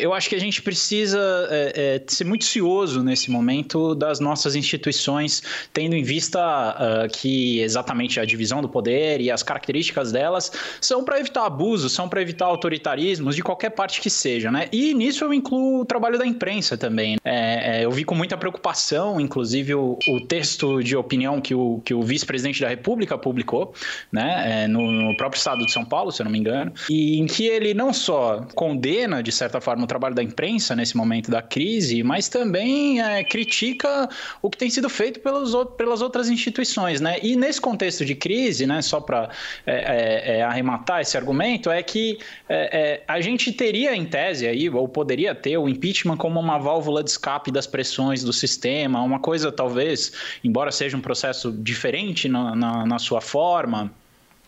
eu 0.00 0.12
acho 0.12 0.28
que 0.28 0.34
a 0.34 0.40
gente 0.40 0.60
precisa 0.60 0.81
precisa 0.82 1.46
é, 1.48 1.72
é, 1.76 2.02
ser 2.08 2.24
muito 2.24 2.44
cioso 2.44 3.04
nesse 3.04 3.30
momento 3.30 3.94
das 3.94 4.18
nossas 4.18 4.56
instituições, 4.56 5.40
tendo 5.72 5.94
em 5.94 6.02
vista 6.02 6.40
uh, 6.40 7.08
que 7.08 7.60
exatamente 7.60 8.18
a 8.18 8.24
divisão 8.24 8.60
do 8.60 8.68
poder 8.68 9.20
e 9.20 9.30
as 9.30 9.44
características 9.44 10.10
delas 10.10 10.50
são 10.80 11.04
para 11.04 11.20
evitar 11.20 11.46
abusos, 11.46 11.92
são 11.92 12.08
para 12.08 12.20
evitar 12.20 12.46
autoritarismos 12.46 13.36
de 13.36 13.42
qualquer 13.44 13.70
parte 13.70 14.00
que 14.00 14.10
seja, 14.10 14.50
né? 14.50 14.68
E 14.72 14.92
nisso 14.92 15.24
eu 15.24 15.32
incluo 15.32 15.82
o 15.82 15.84
trabalho 15.84 16.18
da 16.18 16.26
imprensa 16.26 16.76
também. 16.76 17.16
É, 17.24 17.78
é 17.78 17.84
eu 17.84 17.90
vi 17.92 18.02
com 18.04 18.16
muita 18.16 18.36
preocupação, 18.36 19.20
inclusive, 19.20 19.74
o, 19.74 19.96
o, 20.08 20.20
texto 20.20 20.82
de 20.82 20.96
opinião 20.96 21.40
que 21.40 21.54
o, 21.54 21.80
que 21.84 21.94
o 21.94 22.02
vice-presidente 22.02 22.60
da 22.60 22.68
República 22.68 23.16
publicou, 23.16 23.72
né? 24.10 24.64
É, 24.64 24.66
no, 24.66 24.90
no 24.90 25.16
próprio 25.16 25.38
estado 25.38 25.64
de 25.64 25.70
São 25.70 25.84
Paulo, 25.84 26.10
se 26.10 26.22
eu 26.22 26.24
não 26.24 26.32
me 26.32 26.38
engano, 26.38 26.72
e 26.90 27.20
em 27.20 27.26
que 27.26 27.46
ele 27.46 27.72
não 27.72 27.92
só 27.92 28.44
condena, 28.54 29.22
de 29.22 29.30
certa 29.30 29.60
forma, 29.60 29.84
o 29.84 29.86
trabalho 29.86 30.14
da 30.14 30.22
imprensa, 30.22 30.71
nesse 30.74 30.96
momento 30.96 31.30
da 31.30 31.42
crise, 31.42 32.02
mas 32.02 32.28
também 32.28 33.00
é, 33.00 33.22
critica 33.24 34.08
o 34.40 34.50
que 34.50 34.56
tem 34.56 34.70
sido 34.70 34.88
feito 34.88 35.20
pelos, 35.20 35.54
pelas 35.76 36.02
outras 36.02 36.28
instituições. 36.28 37.00
Né? 37.00 37.18
E 37.22 37.36
nesse 37.36 37.60
contexto 37.60 38.04
de 38.04 38.14
crise, 38.14 38.66
né, 38.66 38.82
só 38.82 39.00
para 39.00 39.30
é, 39.66 39.72
é, 39.74 40.38
é, 40.38 40.42
arrematar 40.42 41.00
esse 41.00 41.16
argumento, 41.16 41.70
é 41.70 41.82
que 41.82 42.18
é, 42.48 43.00
é, 43.00 43.04
a 43.06 43.20
gente 43.20 43.52
teria 43.52 43.94
em 43.94 44.04
tese 44.04 44.46
aí, 44.46 44.68
ou 44.68 44.88
poderia 44.88 45.34
ter 45.34 45.56
o 45.56 45.68
impeachment 45.68 46.16
como 46.16 46.38
uma 46.38 46.58
válvula 46.58 47.02
de 47.02 47.10
escape 47.10 47.50
das 47.50 47.66
pressões 47.66 48.22
do 48.22 48.32
sistema, 48.32 49.02
uma 49.02 49.18
coisa 49.18 49.50
talvez, 49.50 50.12
embora 50.42 50.70
seja 50.70 50.96
um 50.96 51.00
processo 51.00 51.52
diferente 51.52 52.28
na, 52.28 52.54
na, 52.54 52.86
na 52.86 52.98
sua 52.98 53.20
forma, 53.20 53.92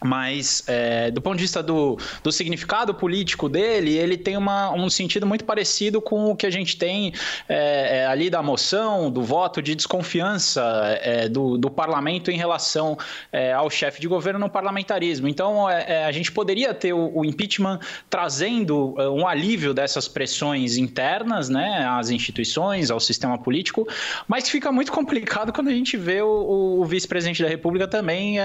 mas 0.03 0.63
é, 0.67 1.11
do 1.11 1.21
ponto 1.21 1.37
de 1.37 1.43
vista 1.43 1.63
do, 1.63 1.99
do 2.23 2.31
significado 2.31 2.95
político 2.95 3.49
dele, 3.49 3.97
ele 3.97 4.17
tem 4.17 4.37
uma, 4.37 4.71
um 4.71 4.91
sentido 4.91 5.27
muito 5.27 5.45
parecido 5.45 6.01
com 6.01 6.31
o 6.31 6.37
que 6.37 6.47
a 6.47 6.51
gente 6.51 6.77
tem 6.77 7.13
é, 7.49 8.01
é, 8.01 8.07
ali 8.07 8.29
da 8.29 8.43
moção, 8.43 9.11
do 9.11 9.23
voto 9.23 9.63
de 9.63 9.75
desconfiança 9.75 10.63
é, 11.03 11.29
do, 11.29 11.57
do 11.57 11.71
parlamento 11.71 12.31
em 12.31 12.37
relação 12.37 12.99
é, 13.33 13.53
ao 13.53 13.71
chefe 13.71 14.01
de 14.01 14.09
governo 14.09 14.41
no 14.41 14.51
parlamentarismo. 14.51 15.29
Então, 15.29 15.69
é, 15.71 16.05
a 16.05 16.13
gente 16.13 16.31
poderia 16.31 16.75
ter 16.75 16.93
o, 16.93 17.11
o, 17.15 17.25
impeachment 17.25 17.81
trazendo 18.11 18.95
um 18.99 19.27
alívio 19.27 19.73
dessas 19.73 20.07
pressões 20.07 20.77
internas 20.77 21.49
né, 21.49 21.87
às 21.89 22.11
instituições, 22.11 22.91
ao 22.91 23.01
sistema 23.01 23.39
político, 23.39 23.89
mas 24.29 24.49
fica 24.49 24.71
muito 24.71 24.93
complicado 24.93 25.53
quando 25.53 25.69
a 25.69 25.73
gente 25.73 25.97
vê 25.97 26.21
o, 26.21 26.81
o 26.81 26.85
vice-presidente 26.85 27.43
da 27.43 27.49
República 27.49 27.89
também 27.89 28.37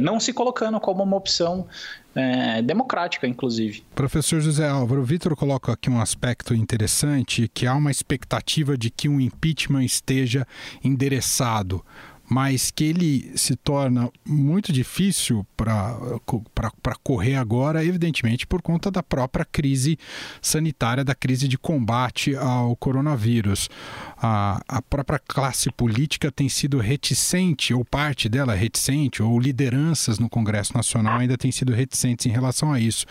não 0.00 0.18
se 0.22 0.32
colocando 0.32 0.80
como 0.80 1.02
uma 1.02 1.16
opção 1.16 1.66
é, 2.14 2.62
democrática, 2.62 3.26
inclusive. 3.26 3.84
Professor 3.94 4.40
José 4.40 4.68
Álvaro, 4.68 5.00
o 5.00 5.04
Vitor 5.04 5.34
coloca 5.34 5.72
aqui 5.72 5.90
um 5.90 6.00
aspecto 6.00 6.54
interessante, 6.54 7.50
que 7.52 7.66
há 7.66 7.74
uma 7.74 7.90
expectativa 7.90 8.76
de 8.76 8.90
que 8.90 9.08
um 9.08 9.20
impeachment 9.20 9.84
esteja 9.84 10.46
endereçado 10.84 11.84
mas 12.32 12.70
que 12.70 12.84
ele 12.84 13.30
se 13.36 13.54
torna 13.54 14.10
muito 14.26 14.72
difícil 14.72 15.46
para 15.54 16.96
correr 17.02 17.36
agora, 17.36 17.84
evidentemente, 17.84 18.46
por 18.46 18.62
conta 18.62 18.90
da 18.90 19.02
própria 19.02 19.44
crise 19.44 19.98
sanitária, 20.40 21.04
da 21.04 21.14
crise 21.14 21.46
de 21.46 21.58
combate 21.58 22.34
ao 22.34 22.74
coronavírus. 22.74 23.68
A, 24.16 24.62
a 24.66 24.80
própria 24.80 25.18
classe 25.18 25.70
política 25.70 26.32
tem 26.32 26.48
sido 26.48 26.78
reticente, 26.78 27.74
ou 27.74 27.84
parte 27.84 28.30
dela 28.30 28.54
reticente, 28.54 29.22
ou 29.22 29.38
lideranças 29.38 30.18
no 30.18 30.30
Congresso 30.30 30.74
Nacional 30.74 31.18
ainda 31.18 31.36
têm 31.36 31.52
sido 31.52 31.74
reticentes 31.74 32.24
em 32.24 32.30
relação 32.30 32.72
a 32.72 32.80
isso. 32.80 33.04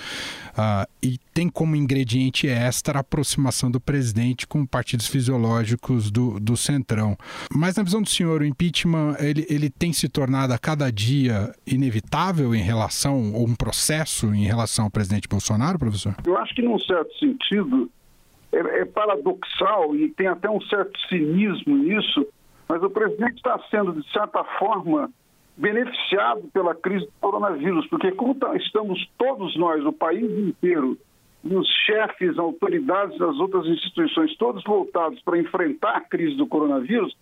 Uh, 0.52 0.90
e 1.04 1.20
tem 1.32 1.48
como 1.48 1.76
ingrediente 1.76 2.48
extra 2.48 3.00
a 3.00 3.02
aproximação 3.02 3.70
do 3.70 3.80
presidente 3.80 4.48
com 4.48 4.66
partidos 4.66 5.08
fisiológicos 5.08 6.10
do, 6.10 6.40
do 6.40 6.58
Centrão. 6.58 7.16
Mas 7.54 7.76
na 7.76 7.84
visão 7.84 8.02
do 8.02 8.10
senhor, 8.10 8.42
o 8.42 8.46
impeachment 8.46 9.11
ele, 9.20 9.46
ele 9.50 9.70
tem 9.70 9.92
se 9.94 10.10
tornado 10.10 10.54
a 10.54 10.58
cada 10.58 10.92
dia 10.92 11.54
inevitável 11.66 12.54
em 12.54 12.62
relação, 12.62 13.34
ou 13.34 13.48
um 13.48 13.56
processo 13.56 14.34
em 14.34 14.46
relação 14.46 14.86
ao 14.86 14.92
presidente 14.92 15.28
Bolsonaro, 15.28 15.80
professor? 15.80 16.16
Eu 16.26 16.38
acho 16.38 16.54
que, 16.54 16.62
num 16.62 16.80
certo 16.80 17.14
sentido, 17.18 17.90
é, 18.52 18.82
é 18.82 18.86
paradoxal 18.86 19.96
e 19.96 20.10
tem 20.10 20.28
até 20.28 20.50
um 20.50 20.62
certo 20.62 21.00
cinismo 21.08 21.78
nisso, 21.78 22.26
mas 22.68 22.82
o 22.84 22.90
presidente 22.90 23.36
está 23.36 23.60
sendo, 23.70 23.94
de 23.94 24.12
certa 24.12 24.44
forma, 24.60 25.10
beneficiado 25.58 26.50
pela 26.54 26.74
crise 26.74 27.06
do 27.06 27.12
coronavírus, 27.20 27.88
porque 27.88 28.12
como 28.12 28.36
tá, 28.36 28.56
estamos 28.56 29.10
todos 29.18 29.56
nós, 29.58 29.86
o 29.86 29.92
país 29.92 30.24
inteiro, 30.24 30.98
os 31.44 31.68
chefes, 31.86 32.38
autoridades 32.38 33.18
das 33.18 33.36
outras 33.38 33.66
instituições, 33.68 34.36
todos 34.38 34.64
voltados 34.64 35.20
para 35.22 35.40
enfrentar 35.40 35.98
a 35.98 36.02
crise 36.02 36.36
do 36.36 36.48
coronavírus, 36.48 37.16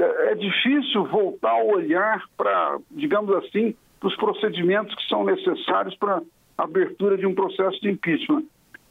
é, 0.00 0.32
é 0.32 0.34
difícil 0.34 1.04
voltar 1.04 1.52
a 1.52 1.64
olhar 1.64 2.24
para, 2.36 2.78
digamos 2.90 3.34
assim, 3.36 3.74
os 4.02 4.16
procedimentos 4.16 4.94
que 4.94 5.06
são 5.08 5.24
necessários 5.24 5.94
para 5.96 6.22
a 6.56 6.64
abertura 6.64 7.16
de 7.16 7.26
um 7.26 7.34
processo 7.34 7.80
de 7.80 7.90
impeachment. 7.90 8.44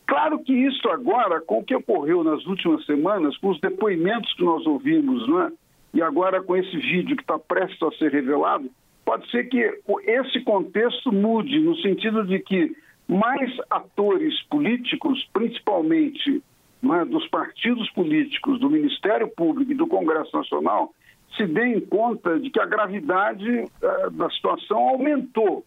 Claro 0.05 0.39
que 0.39 0.53
isso 0.53 0.87
agora, 0.89 1.41
com 1.41 1.59
o 1.59 1.63
que 1.63 1.75
ocorreu 1.75 2.23
nas 2.23 2.45
últimas 2.45 2.85
semanas, 2.85 3.37
com 3.37 3.49
os 3.49 3.59
depoimentos 3.59 4.33
que 4.33 4.43
nós 4.43 4.65
ouvimos, 4.65 5.27
né, 5.27 5.51
e 5.93 6.01
agora 6.01 6.41
com 6.41 6.55
esse 6.55 6.77
vídeo 6.77 7.15
que 7.15 7.23
está 7.23 7.37
prestes 7.37 7.81
a 7.81 7.91
ser 7.91 8.11
revelado, 8.11 8.69
pode 9.05 9.29
ser 9.31 9.45
que 9.45 9.79
esse 10.05 10.41
contexto 10.41 11.11
mude, 11.11 11.59
no 11.59 11.75
sentido 11.77 12.23
de 12.23 12.39
que 12.39 12.75
mais 13.07 13.51
atores 13.69 14.39
políticos, 14.43 15.27
principalmente 15.33 16.43
né, 16.81 17.05
dos 17.05 17.27
partidos 17.27 17.89
políticos, 17.91 18.59
do 18.59 18.69
Ministério 18.69 19.27
Público 19.27 19.71
e 19.71 19.75
do 19.75 19.87
Congresso 19.87 20.35
Nacional, 20.35 20.93
se 21.35 21.45
deem 21.45 21.79
conta 21.79 22.39
de 22.39 22.49
que 22.49 22.59
a 22.59 22.65
gravidade 22.65 23.49
uh, 23.49 24.11
da 24.11 24.29
situação 24.29 24.89
aumentou. 24.89 25.65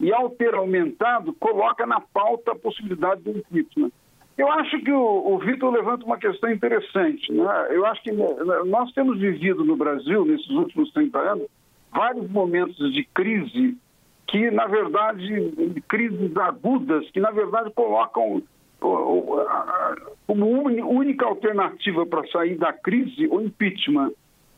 E, 0.00 0.12
ao 0.12 0.28
ter 0.28 0.54
aumentado, 0.54 1.32
coloca 1.34 1.86
na 1.86 2.00
pauta 2.00 2.52
a 2.52 2.56
possibilidade 2.56 3.22
do 3.22 3.30
impeachment. 3.30 3.92
Eu 4.36 4.50
acho 4.50 4.80
que 4.80 4.90
o, 4.90 5.34
o 5.34 5.38
Vitor 5.38 5.72
levanta 5.72 6.04
uma 6.04 6.18
questão 6.18 6.50
interessante. 6.50 7.32
Né? 7.32 7.44
Eu 7.70 7.86
acho 7.86 8.02
que 8.02 8.10
né, 8.10 8.26
nós 8.66 8.92
temos 8.92 9.20
vivido 9.20 9.64
no 9.64 9.76
Brasil, 9.76 10.24
nesses 10.24 10.50
últimos 10.50 10.92
30 10.92 11.18
anos, 11.18 11.46
vários 11.92 12.28
momentos 12.28 12.92
de 12.92 13.04
crise 13.04 13.78
que, 14.26 14.50
na 14.50 14.66
verdade, 14.66 15.80
crises 15.88 16.36
agudas, 16.36 17.08
que, 17.10 17.20
na 17.20 17.30
verdade, 17.30 17.70
colocam 17.70 18.42
como 18.80 20.46
única 20.46 21.26
alternativa 21.26 22.06
para 22.06 22.26
sair 22.28 22.56
da 22.56 22.72
crise 22.72 23.26
o 23.28 23.40
impeachment. 23.40 24.12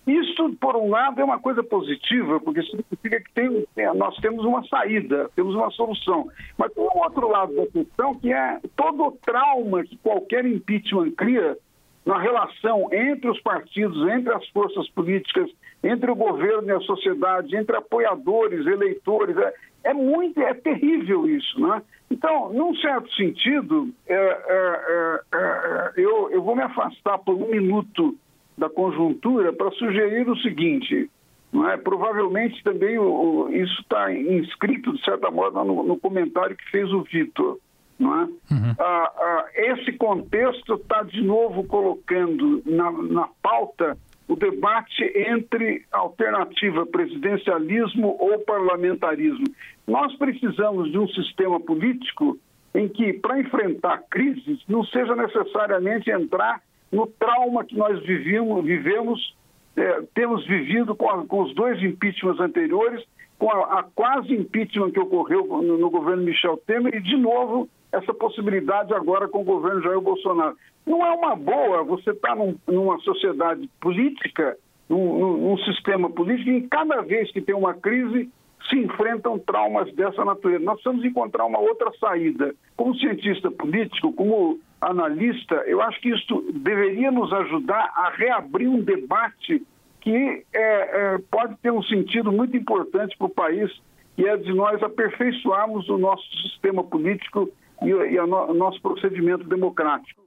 Isso, 0.07 0.55
por 0.61 0.77
um 0.77 0.89
lado, 0.89 1.21
é 1.21 1.25
uma 1.25 1.41
coisa 1.41 1.65
positiva, 1.65 2.39
porque 2.39 2.63
significa 2.63 3.21
que 3.21 3.33
tem, 3.33 3.67
nós 3.97 4.17
temos 4.19 4.45
uma 4.45 4.65
saída, 4.69 5.29
temos 5.35 5.53
uma 5.55 5.69
solução. 5.73 6.29
Mas 6.57 6.73
tem 6.73 6.85
um 6.85 6.99
outro 6.99 7.29
lado 7.29 7.55
da 7.57 7.67
questão, 7.67 8.15
que 8.15 8.33
é 8.33 8.61
todo 8.77 9.05
o 9.05 9.13
trauma 9.13 9.83
que 9.83 9.97
qualquer 9.97 10.47
impeachment 10.47 11.11
cria 11.11 11.59
na 12.07 12.19
relação 12.19 12.89
entre 12.93 13.29
os 13.29 13.41
partidos, 13.41 14.09
entre 14.09 14.33
as 14.33 14.49
forças 14.51 14.89
políticas, 14.91 15.51
entre 15.83 16.09
o 16.09 16.15
governo 16.15 16.69
e 16.69 16.73
a 16.73 16.81
sociedade, 16.81 17.57
entre 17.57 17.77
apoiadores, 17.77 18.65
eleitores. 18.65 19.37
É, 19.37 19.53
é 19.91 19.93
muito, 19.93 20.41
é 20.41 20.55
terrível 20.55 21.27
isso, 21.29 21.61
né? 21.61 21.83
Então, 22.09 22.53
num 22.53 22.77
certo 22.77 23.13
sentido, 23.15 23.91
é, 24.07 24.15
é, 24.15 24.41
é, 24.89 25.21
é 25.35 25.93
eu, 25.97 26.31
eu 26.31 26.41
vou 26.43 26.55
me 26.55 26.63
afastar 26.63 27.19
por 27.19 27.35
um 27.35 27.51
minuto 27.51 28.17
da 28.57 28.71
conjuntura 28.71 29.53
para 29.53 29.73
sugerir 29.73 30.29
o 30.29 30.37
seguinte: 30.39 31.11
não 31.53 31.69
é? 31.69 31.77
provavelmente 31.77 32.63
também 32.63 32.99
o, 32.99 33.03
o, 33.03 33.53
isso 33.53 33.81
está 33.81 34.13
inscrito, 34.13 34.93
de 34.93 35.05
certa 35.05 35.31
forma, 35.31 35.65
no, 35.65 35.83
no 35.83 35.99
comentário 35.99 36.57
que 36.57 36.71
fez 36.71 36.93
o 36.93 37.03
Vitor. 37.03 37.59
Não 37.99 38.23
é? 38.23 38.25
Uhum. 38.25 38.75
Ah, 38.79 39.13
ah, 39.17 39.45
esse 39.55 39.93
contexto 39.93 40.75
está, 40.75 41.03
de 41.03 41.23
novo, 41.23 41.65
colocando 41.65 42.63
na, 42.67 42.91
na 42.93 43.29
pauta 43.43 43.97
o 44.29 44.35
debate 44.35 45.05
entre 45.15 45.85
alternativa 45.93 46.85
presidencialismo 46.85 48.17
ou 48.19 48.39
parlamentarismo. 48.41 49.47
Nós 49.87 50.15
precisamos 50.17 50.91
de 50.91 50.99
um 50.99 51.09
sistema 51.09 51.61
político 51.61 52.39
em 52.75 52.89
que, 52.89 53.15
para 53.15 53.41
enfrentar 53.41 54.03
crises, 54.11 54.61
não 54.69 54.85
seja 54.85 55.15
necessariamente 55.15 56.11
entrar 56.11 56.61
no 56.93 57.07
trauma 57.07 57.65
que 57.65 57.77
nós 57.77 58.03
vivíamos, 58.05 58.65
vivemos, 58.65 59.37
é, 59.77 60.03
temos 60.15 60.47
vivido 60.47 60.95
com, 60.95 61.09
a, 61.09 61.27
com, 61.27 61.43
os 61.43 61.55
dois 61.55 61.83
impeachments 61.83 62.41
anteriores, 62.41 63.05
com 63.39 63.51
a, 63.51 63.81
a 63.81 63.83
quase 63.83 64.35
impeachment 64.35 64.91
que 64.91 65.01
ocorreu 65.01 65.47
no, 65.47 65.79
no, 65.79 65.91
governo 65.91 66.25
Michel 66.25 66.57
Temer 66.67 66.95
e, 66.95 67.01
de 67.01 67.17
novo, 67.17 67.69
essa 67.93 68.13
possibilidade 68.13 68.93
agora 68.95 69.29
com 69.29 69.41
o 69.41 69.45
governo 69.45 69.83
Jair 69.83 70.01
Bolsonaro. 70.01 70.57
Não 70.87 71.05
é 71.05 71.11
uma 71.13 71.35
boa 71.35 71.83
você 71.83 72.11
estar 72.11 72.29
tá 72.29 72.37
num, 72.37 72.57
numa 72.67 72.99
sociedade 73.01 73.69
política, 73.81 74.57
num, 74.89 75.39
num 75.39 75.59
sistema 75.59 76.11
político, 76.11 76.51
em 76.51 76.69
cada 76.69 77.03
vez 77.03 77.31
que 77.33 77.41
tem 77.41 77.55
uma 77.55 77.75
crise, 77.75 78.31
se 78.69 78.77
enfrentam 78.77 79.39
traumas 79.39 79.93
dessa 79.95 80.25
natureza. 80.25 80.65
Nós 80.65 80.81
precisamos 80.81 81.05
encontrar 81.05 81.45
uma 81.45 81.59
outra 81.59 81.91
saída. 81.99 82.55
Como 82.77 82.97
cientista 82.97 83.51
político, 83.51 84.13
como 84.13 84.59
analista, 84.81 85.55
eu 85.67 85.81
acho 85.81 86.01
que 86.01 86.11
isso 86.11 86.45
deveria 86.53 87.11
nos 87.11 87.33
ajudar 87.33 87.93
a 87.97 88.11
reabrir 88.11 88.69
um 88.69 88.81
debate 88.81 89.63
que 90.01 90.45
é, 90.55 91.15
é, 91.15 91.19
pode 91.31 91.57
ter 91.57 91.73
um 91.73 91.83
sentido 91.83 92.31
muito 92.31 92.57
importante 92.57 93.17
para 93.17 93.27
o 93.27 93.31
país, 93.31 93.71
que 94.15 94.25
é 94.25 94.37
de 94.37 94.53
nós 94.53 94.81
aperfeiçoarmos 94.81 95.89
o 95.89 95.99
nosso 95.99 96.25
sistema 96.43 96.85
político 96.85 97.51
e, 97.83 97.89
e 97.89 98.27
no, 98.27 98.51
o 98.51 98.55
nosso 98.55 98.81
procedimento 98.81 99.45
democrático. 99.49 100.23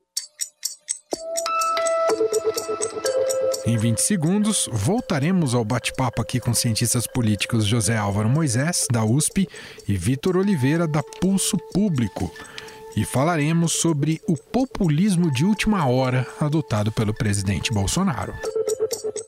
Em 3.65 3.77
20 3.77 3.99
segundos, 3.99 4.69
voltaremos 4.71 5.53
ao 5.53 5.63
bate-papo 5.63 6.21
aqui 6.21 6.39
com 6.39 6.53
cientistas 6.53 7.05
políticos 7.05 7.65
José 7.65 7.95
Álvaro 7.95 8.29
Moisés, 8.29 8.87
da 8.91 9.03
USP, 9.05 9.47
e 9.87 9.95
Vitor 9.95 10.37
Oliveira, 10.37 10.87
da 10.87 11.03
Pulso 11.03 11.57
Público 11.73 12.31
e 12.95 13.05
falaremos 13.05 13.73
sobre 13.73 14.19
o 14.27 14.35
populismo 14.35 15.31
de 15.31 15.45
última 15.45 15.87
hora 15.87 16.27
adotado 16.39 16.91
pelo 16.91 17.13
presidente 17.13 17.71
Bolsonaro. 17.71 18.33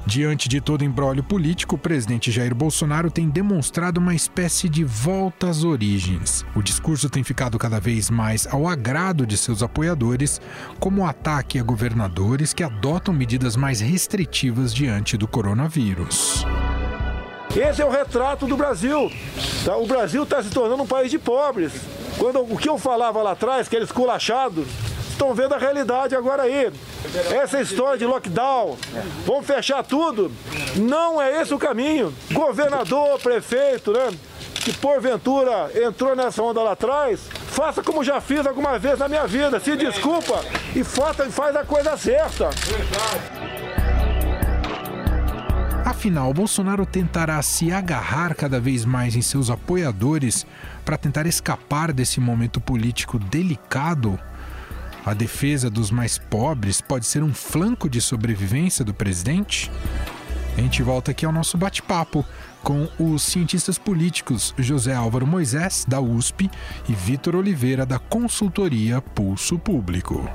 Diante 0.08 0.48
de 0.48 0.62
todo 0.62 0.84
embrólio 0.84 1.24
político, 1.24 1.76
o 1.76 1.80
presidente 1.80 2.32
Jair 2.32 2.54
Bolsonaro 2.54 3.10
tem 3.10 3.28
demonstrado 3.28 4.00
uma 4.00 4.14
espécie 4.14 4.70
de 4.70 4.84
volta 4.84 5.50
às 5.50 5.64
origens. 5.64 6.46
O 6.56 6.62
discurso 6.62 7.10
tem 7.10 7.24
ficado 7.24 7.58
cada 7.58 7.80
vez 7.80 8.12
mais 8.12 8.46
ao 8.46 8.68
agrado 8.68 9.26
de 9.26 9.36
seus 9.36 9.64
apoiadores, 9.64 10.40
como 10.80 11.08
ataque 11.08 11.58
a 11.58 11.64
governadores 11.64 12.54
que 12.54 12.62
adotam 12.62 13.16
medidas 13.16 13.56
mais 13.56 13.82
restritivas 13.82 14.72
diante 14.72 15.18
do 15.18 15.28
coronavírus. 15.28 16.46
Esse 17.56 17.82
é 17.82 17.86
o 17.86 17.90
retrato 17.90 18.46
do 18.46 18.56
Brasil. 18.56 19.12
Tá? 19.64 19.76
O 19.76 19.88
Brasil 19.88 20.22
está 20.22 20.44
se 20.44 20.52
tornando 20.52 20.84
um 20.84 20.88
país 20.88 21.10
de 21.10 21.18
pobres. 21.18 21.74
Quando 22.20 22.42
o 22.42 22.58
que 22.58 22.70
eu 22.70 22.78
falava 22.78 23.24
lá 23.24 23.32
atrás, 23.32 23.68
que 23.68 23.76
era 23.76 23.86
esculachado, 23.86 24.68
estão 25.16 25.34
vendo 25.34 25.56
a 25.56 25.58
realidade 25.58 26.16
agora 26.16 26.44
aí. 26.44 26.72
Essa 27.32 27.62
história 27.62 27.98
de 27.98 28.06
lockdown, 28.06 28.78
vamos 29.26 29.46
fechar 29.48 29.84
tudo, 29.84 30.32
não 30.76 31.22
é 31.22 31.42
esse 31.42 31.54
o 31.54 31.58
caminho. 31.58 32.14
Governador, 32.32 33.20
prefeito, 33.20 33.92
né? 33.92 34.12
Que 34.54 34.74
porventura 34.74 35.72
entrou 35.76 36.16
nessa 36.16 36.42
onda 36.42 36.62
lá 36.62 36.72
atrás, 36.72 37.22
faça 37.48 37.84
como 37.84 38.04
já 38.04 38.20
fiz 38.20 38.46
alguma 38.46 38.78
vez 38.78 39.00
na 39.00 39.08
minha 39.08 39.26
vida, 39.28 39.60
se 39.60 39.76
desculpa 39.76 40.44
e 40.76 40.84
faz 40.84 41.56
a 41.56 41.64
coisa 41.64 41.96
certa. 41.96 42.50
Afinal, 45.86 46.34
Bolsonaro 46.34 46.86
tentará 46.86 47.40
se 47.44 47.72
agarrar 47.72 48.34
cada 48.34 48.60
vez 48.60 48.84
mais 48.86 49.16
em 49.16 49.22
seus 49.22 49.52
apoiadores 49.52 50.46
para 50.84 50.98
tentar 50.98 51.28
escapar 51.28 51.94
desse 51.94 52.20
momento 52.20 52.60
político 52.60 53.20
delicado 53.20 54.20
a 55.06 55.14
defesa 55.14 55.70
dos 55.70 55.92
mais 55.92 56.18
pobres 56.18 56.82
pode 56.82 57.06
ser 57.06 57.22
um 57.22 57.34
flanco 57.34 57.88
de 57.88 58.02
sobrevivência 58.02 58.84
do 58.84 58.94
presidente? 58.94 59.72
A 60.58 60.62
gente 60.62 60.82
volta 60.82 61.12
aqui 61.12 61.26
ao 61.26 61.32
nosso 61.32 61.58
bate-papo 61.58 62.26
com 62.64 62.88
os 62.98 63.22
cientistas 63.22 63.78
políticos 63.78 64.54
José 64.58 64.96
Álvaro 64.96 65.28
Moisés, 65.28 65.86
da 65.88 66.02
USP, 66.02 66.50
e 66.90 66.94
Vitor 66.94 67.36
Oliveira, 67.36 67.86
da 67.86 68.00
consultoria 68.00 69.00
Pulso 69.00 69.60
Público. 69.60 70.28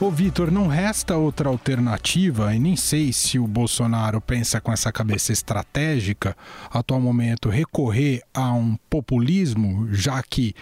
Ô 0.00 0.12
Vitor, 0.12 0.52
não 0.52 0.68
resta 0.68 1.16
outra 1.16 1.48
alternativa, 1.48 2.54
e 2.54 2.60
nem 2.60 2.76
sei 2.76 3.12
se 3.12 3.36
o 3.36 3.48
Bolsonaro 3.48 4.20
pensa 4.20 4.60
com 4.60 4.72
essa 4.72 4.92
cabeça 4.92 5.32
estratégica, 5.32 6.36
atual 6.70 7.00
momento, 7.00 7.48
recorrer 7.48 8.22
a 8.32 8.52
um 8.52 8.76
populismo, 8.88 9.88
já 9.90 10.22
que 10.22 10.54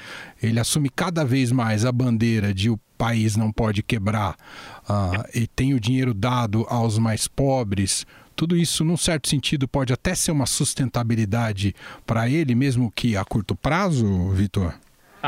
ele 0.42 0.58
assume 0.58 0.88
cada 0.88 1.22
vez 1.22 1.52
mais 1.52 1.84
a 1.84 1.92
bandeira 1.92 2.54
de 2.54 2.70
o 2.70 2.80
país 2.96 3.36
não 3.36 3.52
pode 3.52 3.82
quebrar 3.82 4.36
uh, 4.88 5.22
e 5.34 5.46
tem 5.46 5.74
o 5.74 5.80
dinheiro 5.80 6.14
dado 6.14 6.64
aos 6.70 6.96
mais 6.96 7.28
pobres. 7.28 8.06
Tudo 8.34 8.56
isso, 8.56 8.86
num 8.86 8.96
certo 8.96 9.28
sentido, 9.28 9.68
pode 9.68 9.92
até 9.92 10.14
ser 10.14 10.30
uma 10.30 10.46
sustentabilidade 10.46 11.74
para 12.06 12.26
ele, 12.26 12.54
mesmo 12.54 12.90
que 12.90 13.18
a 13.18 13.24
curto 13.24 13.54
prazo, 13.54 14.30
Vitor? 14.30 14.72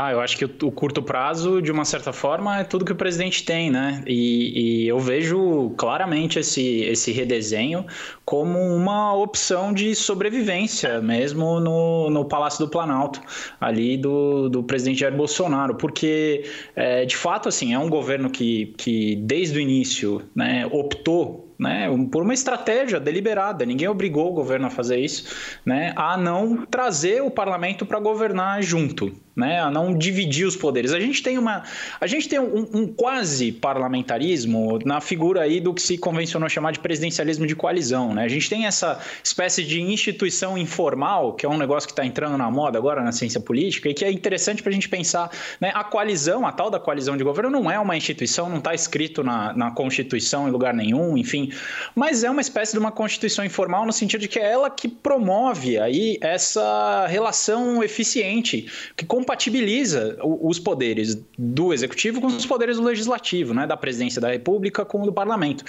Ah, 0.01 0.13
eu 0.13 0.21
acho 0.21 0.37
que 0.37 0.45
o, 0.45 0.71
curto 0.71 1.03
prazo, 1.03 1.61
de 1.61 1.69
uma 1.73 1.83
certa 1.83 2.13
forma, 2.13 2.57
é 2.57 2.63
tudo 2.63 2.85
que 2.85 2.91
o 2.93 2.95
presidente 2.95 3.43
tem, 3.43 3.69
né? 3.69 4.01
E, 4.07 4.85
e, 4.85 4.87
eu 4.87 4.97
vejo 4.97 5.71
claramente 5.71 6.39
esse, 6.39 6.83
esse 6.83 7.11
redesenho 7.11 7.85
como 8.23 8.57
uma 8.59 9.13
opção 9.13 9.73
de 9.73 9.93
sobrevivência, 9.93 11.01
mesmo 11.01 11.59
no, 11.59 12.09
no 12.09 12.23
Palácio 12.23 12.65
do 12.65 12.71
Planalto, 12.71 13.19
ali 13.59 13.97
do, 13.97 14.47
do 14.47 14.63
presidente 14.63 15.01
Jair 15.01 15.13
Bolsonaro, 15.13 15.75
porque, 15.75 16.45
é, 16.77 17.03
de 17.03 17.17
fato, 17.17 17.49
assim, 17.49 17.73
é 17.73 17.79
um 17.79 17.89
governo 17.89 18.29
que, 18.29 18.67
que 18.77 19.17
desde 19.17 19.57
o 19.57 19.61
início 19.61 20.21
né, 20.33 20.65
optou 20.71 21.49
né, 21.59 21.89
por 22.09 22.23
uma 22.23 22.33
estratégia 22.33 23.01
deliberada. 23.01 23.65
Ninguém 23.65 23.89
obrigou 23.89 24.31
o 24.31 24.33
governo 24.33 24.67
a 24.67 24.69
fazer 24.69 24.97
isso, 24.97 25.59
né, 25.65 25.91
a 25.97 26.15
não 26.15 26.65
trazer 26.65 27.21
o 27.21 27.29
parlamento 27.29 27.85
para 27.85 27.99
governar 27.99 28.63
junto. 28.63 29.13
Né, 29.39 29.61
a 29.61 29.71
não 29.71 29.97
dividir 29.97 30.45
os 30.45 30.55
poderes. 30.55 30.93
A 30.93 30.99
gente 30.99 31.23
tem 31.23 31.37
uma, 31.37 31.63
a 31.99 32.05
gente 32.05 32.27
tem 32.27 32.39
um, 32.39 32.67
um 32.73 32.87
quase 32.87 33.51
parlamentarismo 33.51 34.79
na 34.85 35.01
figura 35.01 35.41
aí 35.41 35.59
do 35.59 35.73
que 35.73 35.81
se 35.81 35.97
convencionou 35.97 36.49
chamar 36.49 36.71
de 36.71 36.79
presidencialismo 36.79 37.47
de 37.47 37.55
coalizão, 37.55 38.13
né? 38.13 38.23
A 38.23 38.27
gente 38.27 38.49
tem 38.49 38.65
essa 38.65 38.99
espécie 39.23 39.63
de 39.63 39.81
instituição 39.81 40.57
informal, 40.57 41.33
que 41.33 41.45
é 41.45 41.49
um 41.49 41.57
negócio 41.57 41.87
que 41.87 41.93
está 41.93 42.05
entrando 42.05 42.37
na 42.37 42.51
moda 42.51 42.77
agora 42.77 43.01
na 43.01 43.11
ciência 43.11 43.39
política 43.39 43.89
e 43.89 43.93
que 43.93 44.03
é 44.03 44.11
interessante 44.11 44.61
para 44.61 44.71
a 44.71 44.73
gente 44.73 44.89
pensar, 44.89 45.31
né? 45.59 45.71
A 45.73 45.83
coalizão, 45.83 46.45
a 46.45 46.51
tal 46.51 46.69
da 46.69 46.79
coalizão 46.79 47.15
de 47.15 47.23
governo 47.23 47.49
não 47.49 47.71
é 47.71 47.79
uma 47.79 47.95
instituição, 47.95 48.49
não 48.49 48.57
está 48.57 48.73
escrito 48.73 49.23
na, 49.23 49.53
na 49.53 49.71
Constituição 49.71 50.47
em 50.47 50.51
lugar 50.51 50.73
nenhum, 50.73 51.17
enfim, 51.17 51.51
mas 51.95 52.23
é 52.23 52.29
uma 52.29 52.41
espécie 52.41 52.73
de 52.73 52.79
uma 52.79 52.91
constituição 52.91 53.45
informal 53.45 53.85
no 53.85 53.93
sentido 53.93 54.21
de 54.21 54.27
que 54.27 54.39
é 54.39 54.51
ela 54.51 54.69
que 54.69 54.87
promove 54.87 55.79
aí 55.79 56.17
essa 56.21 57.05
relação 57.07 57.83
eficiente 57.83 58.67
que 58.95 59.05
compatibiliza 59.29 60.17
os 60.23 60.57
poderes 60.57 61.15
do 61.37 61.71
executivo 61.71 62.19
com 62.19 62.27
os 62.27 62.47
poderes 62.47 62.77
do 62.77 62.83
legislativo, 62.83 63.53
né, 63.53 63.67
da 63.67 63.77
presidência 63.77 64.19
da 64.19 64.31
República 64.31 64.83
com 64.83 65.03
o 65.03 65.05
do 65.05 65.13
parlamento. 65.13 65.63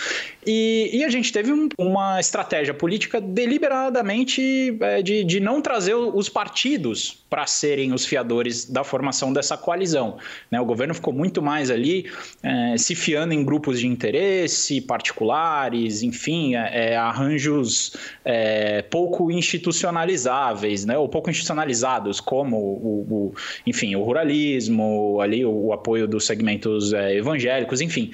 E, 0.46 0.88
e 0.94 1.04
a 1.04 1.10
gente 1.10 1.30
teve 1.30 1.52
um, 1.52 1.68
uma 1.76 2.18
estratégia 2.18 2.72
política 2.72 3.20
deliberadamente 3.20 4.78
é, 4.80 5.02
de, 5.02 5.24
de 5.24 5.40
não 5.40 5.60
trazer 5.60 5.94
os 5.94 6.26
partidos 6.30 7.22
para 7.28 7.46
serem 7.46 7.92
os 7.92 8.06
fiadores 8.06 8.64
da 8.64 8.82
formação 8.82 9.30
dessa 9.30 9.58
coalizão. 9.58 10.16
Né? 10.50 10.58
O 10.58 10.64
governo 10.64 10.94
ficou 10.94 11.12
muito 11.12 11.42
mais 11.42 11.70
ali 11.70 12.10
é, 12.42 12.78
se 12.78 12.94
fiando 12.94 13.34
em 13.34 13.44
grupos 13.44 13.78
de 13.78 13.86
interesse 13.86 14.80
particulares, 14.80 16.02
enfim, 16.02 16.56
é, 16.56 16.92
é 16.92 16.96
arranjos 16.96 17.94
é, 18.24 18.80
pouco 18.82 19.30
institucionalizáveis, 19.30 20.86
né? 20.86 20.96
ou 20.96 21.08
pouco 21.08 21.28
institucionalizados, 21.28 22.20
como 22.20 22.56
o, 22.56 23.06
o 23.10 23.34
enfim, 23.66 23.94
o 23.96 24.02
ruralismo, 24.02 25.20
ali 25.20 25.44
o, 25.44 25.66
o 25.66 25.72
apoio 25.72 26.06
dos 26.06 26.26
segmentos 26.26 26.92
é, 26.92 27.16
evangélicos, 27.16 27.80
enfim. 27.80 28.10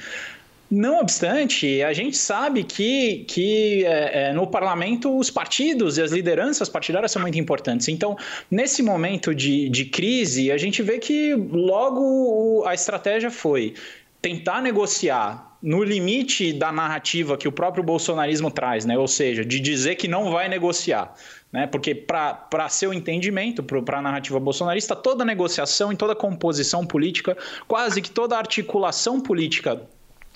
Não 0.69 1.01
obstante, 1.01 1.81
a 1.83 1.93
gente 1.93 2.17
sabe 2.17 2.65
que, 2.65 3.25
que 3.29 3.85
é, 3.85 4.31
é, 4.31 4.33
no 4.33 4.49
parlamento 4.49 5.17
os 5.17 5.31
partidos 5.31 5.97
e 5.97 6.03
as 6.03 6.11
lideranças 6.11 6.69
partidárias 6.69 7.13
são 7.13 7.23
muito 7.23 7.39
importantes. 7.39 7.87
Então, 7.87 8.17
nesse 8.51 8.83
momento 8.83 9.33
de, 9.33 9.69
de 9.69 9.85
crise, 9.85 10.51
a 10.51 10.59
gente 10.59 10.83
vê 10.83 10.99
que 10.99 11.35
logo 11.35 12.65
a 12.67 12.75
estratégia 12.75 13.31
foi 13.31 13.75
tentar 14.21 14.61
negociar 14.61 15.57
no 15.63 15.85
limite 15.85 16.53
da 16.53 16.73
narrativa 16.73 17.37
que 17.37 17.47
o 17.47 17.53
próprio 17.53 17.85
bolsonarismo 17.85 18.51
traz, 18.51 18.85
né? 18.85 18.99
ou 18.99 19.07
seja, 19.07 19.45
de 19.45 19.61
dizer 19.61 19.95
que 19.95 20.09
não 20.09 20.33
vai 20.33 20.49
negociar. 20.49 21.15
Né? 21.57 21.67
Porque, 21.67 21.95
para 21.95 22.69
seu 22.69 22.93
entendimento, 22.93 23.63
para 23.63 23.99
a 23.99 24.03
narrativa 24.03 24.39
bolsonarista, 24.39 24.95
toda 24.95 25.25
negociação 25.25 25.91
e 25.91 25.97
toda 25.97 26.15
composição 26.15 26.85
política, 26.85 27.35
quase 27.67 28.03
que 28.03 28.11
toda 28.11 28.37
articulação 28.37 29.19
política 29.19 29.81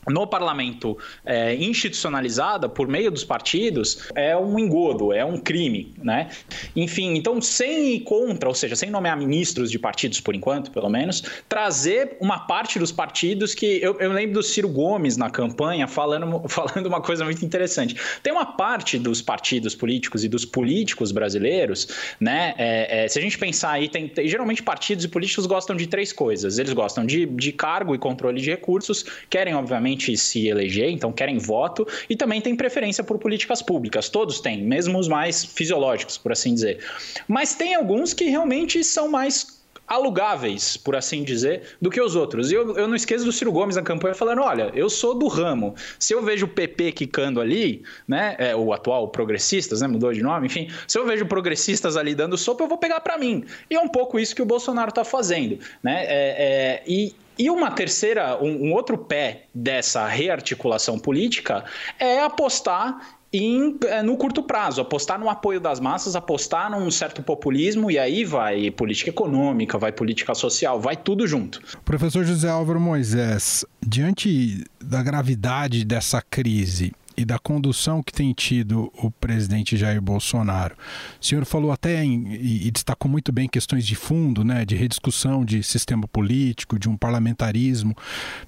no 0.09 0.27
parlamento 0.27 0.97
é, 1.25 1.55
institucionalizada 1.55 2.69
por 2.69 2.89
meio 2.89 3.11
dos 3.11 3.25
partidos 3.25 4.09
é 4.15 4.37
um 4.37 4.59
engodo, 4.59 5.13
é 5.13 5.25
um 5.25 5.39
crime, 5.39 5.93
né? 6.03 6.31
Enfim, 6.75 7.15
então 7.15 7.41
sem 7.41 7.97
ir 7.97 8.01
contra, 8.01 8.49
ou 8.49 8.55
seja, 8.55 8.75
sem 8.75 8.91
nomear 8.91 9.17
ministros 9.17 9.71
de 9.71 9.79
partidos 9.79 10.21
por 10.21 10.35
enquanto, 10.35 10.71
pelo 10.71 10.89
menos, 10.89 11.23
trazer 11.49 12.17
uma 12.21 12.39
parte 12.39 12.79
dos 12.79 12.91
partidos 12.91 13.55
que 13.55 13.81
eu, 13.83 13.99
eu 14.01 14.13
lembro 14.13 14.35
do 14.35 14.43
Ciro 14.43 14.69
Gomes 14.69 15.17
na 15.17 15.29
campanha 15.29 15.87
falando, 15.87 16.43
falando 16.49 16.87
uma 16.87 17.01
coisa 17.01 17.25
muito 17.25 17.45
interessante. 17.45 17.97
Tem 18.23 18.33
uma 18.33 18.47
parte 18.47 18.99
dos 18.99 19.21
partidos 19.21 19.75
políticos 19.75 20.25
e 20.25 20.29
dos 20.29 20.45
políticos 20.45 21.13
brasileiros, 21.13 21.89
né? 22.19 22.55
É, 22.57 23.05
é, 23.05 23.09
se 23.09 23.19
a 23.19 23.23
gente 23.23 23.39
pensar 23.39 23.73
aí, 23.73 23.89
tem, 23.89 24.09
tem, 24.09 24.27
geralmente 24.27 24.63
partidos 24.63 25.05
e 25.05 25.09
políticos 25.09 25.47
gostam 25.47 25.77
de 25.77 25.87
três 25.87 26.13
coisas. 26.13 26.59
Eles 26.59 26.73
gostam 26.73 27.05
de, 27.05 27.27
de 27.27 27.53
cargo 27.53 27.95
e 27.95 27.99
controle 27.99 28.41
de 28.41 28.51
recursos, 28.51 29.05
querem 29.29 29.55
obviamente 29.55 29.90
se 29.99 30.49
eleger, 30.49 30.91
então 30.91 31.13
querem 31.13 31.39
voto, 31.39 31.87
e 32.09 32.17
também 32.17 32.41
tem 32.41 32.55
preferência 32.55 33.03
por 33.03 33.19
políticas 33.19 33.63
públicas. 33.63 34.09
Todos 34.09 34.41
têm, 34.41 34.63
mesmo 34.63 34.99
os 34.99 35.09
mais 35.09 35.45
fisiológicos, 35.45 36.19
por 36.19 36.33
assim 36.33 36.55
dizer. 36.55 36.79
Mas 37.27 37.55
tem 37.55 37.75
alguns 37.75 38.13
que 38.13 38.25
realmente 38.25 38.83
são 38.85 39.09
mais 39.09 39.61
alugáveis, 39.91 40.77
por 40.77 40.95
assim 40.95 41.25
dizer, 41.25 41.63
do 41.83 41.91
que 41.91 42.01
os 42.01 42.15
outros. 42.15 42.53
E 42.53 42.55
eu, 42.55 42.77
eu 42.77 42.87
não 42.87 42.95
esqueço 42.95 43.25
do 43.25 43.33
Ciro 43.33 43.51
Gomes 43.51 43.75
na 43.75 43.83
campanha 43.83 44.15
falando: 44.15 44.41
olha, 44.41 44.71
eu 44.73 44.89
sou 44.89 45.19
do 45.19 45.27
ramo. 45.27 45.75
Se 45.99 46.15
eu 46.15 46.23
vejo 46.23 46.47
o 46.47 46.49
PP 46.49 46.93
quicando 46.93 47.41
ali, 47.41 47.83
né? 48.07 48.37
É, 48.39 48.55
o 48.55 48.73
atual 48.73 49.09
progressistas, 49.09 49.81
né? 49.81 49.89
Mudou 49.89 50.13
de 50.13 50.23
nome, 50.23 50.47
enfim. 50.47 50.71
Se 50.87 50.97
eu 50.97 51.05
vejo 51.05 51.27
progressistas 51.27 51.97
ali 51.97 52.15
dando 52.15 52.39
sopa, 52.39 52.63
eu 52.63 52.69
vou 52.69 52.79
pegar 52.79 53.01
para 53.01 53.19
mim. 53.19 53.45
E 53.69 53.75
é 53.75 53.81
um 53.81 53.89
pouco 53.89 54.21
isso 54.21 54.35
que 54.35 54.41
o 54.41 54.47
Bolsonaro 54.47 54.91
está 54.91 55.05
fazendo, 55.05 55.59
né? 55.83 56.05
É, 56.05 56.07
é, 56.09 56.83
e, 56.87 57.13
e 57.41 57.49
uma 57.49 57.71
terceira, 57.71 58.37
um, 58.43 58.69
um 58.69 58.73
outro 58.75 58.99
pé 58.99 59.47
dessa 59.55 60.07
rearticulação 60.07 60.99
política 60.99 61.65
é 61.99 62.23
apostar 62.23 63.17
em, 63.33 63.79
é, 63.87 64.03
no 64.03 64.15
curto 64.17 64.43
prazo, 64.43 64.81
apostar 64.83 65.19
no 65.19 65.31
apoio 65.31 65.59
das 65.59 65.81
massas, 65.81 66.15
apostar 66.15 66.71
num 66.71 66.91
certo 66.91 67.23
populismo, 67.23 67.91
e 67.91 67.99
aí 67.99 68.25
vai 68.25 68.71
política 68.71 69.09
econômica, 69.09 69.79
vai 69.79 69.91
política 69.91 70.35
social, 70.35 70.79
vai 70.79 70.97
tudo 70.97 71.27
junto. 71.27 71.63
Professor 71.83 72.25
José 72.25 72.51
Álvaro 72.51 72.79
Moisés, 72.79 73.65
diante 73.81 74.63
da 74.79 75.03
gravidade 75.03 75.83
dessa 75.85 76.21
crise, 76.21 76.93
e 77.21 77.25
da 77.25 77.39
condução 77.39 78.03
que 78.03 78.13
tem 78.15 78.33
tido 78.33 78.91
o 78.97 79.11
presidente 79.11 79.77
Jair 79.77 80.01
Bolsonaro. 80.01 80.75
O 81.21 81.25
senhor 81.25 81.45
falou 81.45 81.71
até 81.71 82.03
em, 82.03 82.33
e, 82.33 82.71
destacou 82.71 83.11
muito 83.11 83.31
bem 83.31 83.47
questões 83.47 83.87
de 83.87 83.95
fundo, 83.95 84.43
né, 84.43 84.65
de 84.65 84.75
rediscussão 84.75 85.45
de 85.45 85.63
sistema 85.63 86.09
político, 86.09 86.79
de 86.79 86.89
um 86.89 86.97
parlamentarismo. 86.97 87.95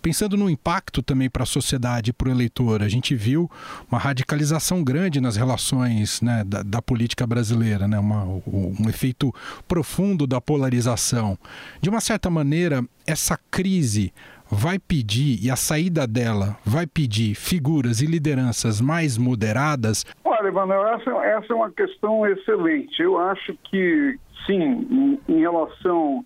Pensando 0.00 0.38
no 0.38 0.48
impacto 0.48 1.02
também 1.02 1.28
para 1.28 1.42
a 1.42 1.46
sociedade 1.46 2.10
e 2.10 2.12
para 2.14 2.28
o 2.28 2.30
eleitor, 2.30 2.82
a 2.82 2.88
gente 2.88 3.14
viu 3.14 3.50
uma 3.90 3.98
radicalização 3.98 4.82
grande 4.82 5.20
nas 5.20 5.36
relações 5.36 6.22
né, 6.22 6.42
da, 6.42 6.62
da 6.62 6.80
política 6.80 7.26
brasileira, 7.26 7.86
né, 7.86 7.98
uma, 7.98 8.24
um 8.24 8.88
efeito 8.88 9.34
profundo 9.68 10.26
da 10.26 10.40
polarização. 10.40 11.38
De 11.82 11.90
uma 11.90 12.00
certa 12.00 12.30
maneira, 12.30 12.82
essa 13.06 13.38
crise 13.50 14.14
vai 14.54 14.78
pedir, 14.78 15.42
e 15.42 15.50
a 15.50 15.56
saída 15.56 16.06
dela 16.06 16.58
vai 16.62 16.86
pedir 16.86 17.34
figuras 17.34 18.02
e 18.02 18.06
lideranças 18.06 18.82
mais 18.82 19.16
moderadas? 19.16 20.04
Olha, 20.22 20.48
Emanuel, 20.48 20.86
essa, 20.88 21.10
essa 21.10 21.52
é 21.54 21.56
uma 21.56 21.70
questão 21.70 22.26
excelente. 22.26 23.02
Eu 23.02 23.18
acho 23.18 23.56
que, 23.64 24.18
sim, 24.46 24.60
em, 24.60 25.20
em 25.26 25.40
relação 25.40 26.22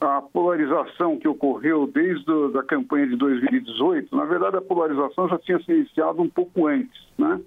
à 0.00 0.22
polarização 0.22 1.18
que 1.18 1.26
ocorreu 1.26 1.90
desde 1.92 2.30
a 2.56 2.62
campanha 2.62 3.08
de 3.08 3.16
2018, 3.16 4.14
na 4.14 4.24
verdade 4.24 4.56
a 4.56 4.62
polarização 4.62 5.28
já 5.28 5.38
tinha 5.40 5.58
se 5.58 5.72
iniciado 5.72 6.22
um 6.22 6.28
pouco 6.28 6.68
antes, 6.68 7.02
né? 7.18 7.40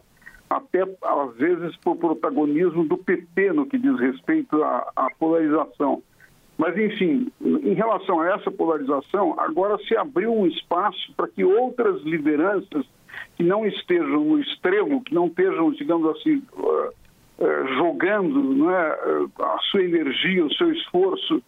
até 0.50 0.82
às 0.82 1.36
vezes 1.38 1.78
por 1.78 1.96
protagonismo 1.96 2.84
do 2.84 2.98
PT 2.98 3.54
no 3.54 3.66
que 3.66 3.78
diz 3.78 3.98
respeito 3.98 4.62
à, 4.62 4.92
à 4.94 5.08
polarização. 5.18 6.04
Mas, 6.62 6.78
enfim, 6.78 7.28
em 7.42 7.74
relação 7.74 8.22
a 8.22 8.36
essa 8.36 8.52
polarização, 8.52 9.34
agora 9.40 9.80
se 9.80 9.98
abriu 9.98 10.32
um 10.32 10.46
espaço 10.46 11.12
para 11.18 11.28
que 11.28 11.44
outras 11.44 12.04
lideranças 12.04 12.86
que 13.36 13.42
não 13.42 13.66
estejam 13.66 14.24
no 14.24 14.40
extremo, 14.40 15.04
que 15.04 15.12
não 15.12 15.26
estejam, 15.26 15.72
digamos 15.72 16.16
assim, 16.16 16.44
uh, 16.54 16.90
uh, 17.40 17.68
jogando 17.78 18.70
é, 18.70 18.98
a 19.40 19.58
sua 19.72 19.82
energia, 19.82 20.46
o 20.46 20.54
seu 20.54 20.72
esforço 20.72 21.42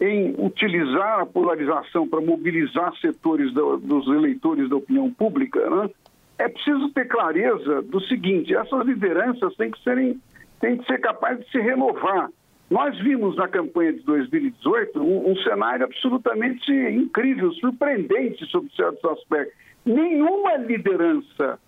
em 0.00 0.34
utilizar 0.38 1.20
a 1.20 1.26
polarização 1.26 2.08
para 2.08 2.22
mobilizar 2.22 2.96
setores 3.02 3.52
do, 3.52 3.76
dos 3.76 4.06
eleitores 4.06 4.70
da 4.70 4.76
opinião 4.76 5.12
pública, 5.12 5.60
né? 5.68 5.90
é 6.38 6.48
preciso 6.48 6.88
ter 6.94 7.06
clareza 7.06 7.82
do 7.82 8.00
seguinte: 8.00 8.56
essas 8.56 8.86
lideranças 8.86 9.54
têm 9.56 9.70
que, 9.70 9.82
serem, 9.82 10.18
têm 10.58 10.78
que 10.78 10.86
ser 10.86 11.02
capazes 11.02 11.44
de 11.44 11.50
se 11.50 11.60
renovar. 11.60 12.30
Nós 12.74 12.98
vimos 12.98 13.36
na 13.36 13.46
campanha 13.46 13.92
de 13.92 14.00
2018 14.00 15.00
um, 15.00 15.30
um 15.30 15.36
cenário 15.44 15.84
absolutamente 15.84 16.72
incrível, 16.72 17.52
surpreendente 17.52 18.44
sobre 18.46 18.68
certos 18.74 19.04
aspectos. 19.12 19.54
Nenhuma 19.86 20.56
liderança 20.56 21.60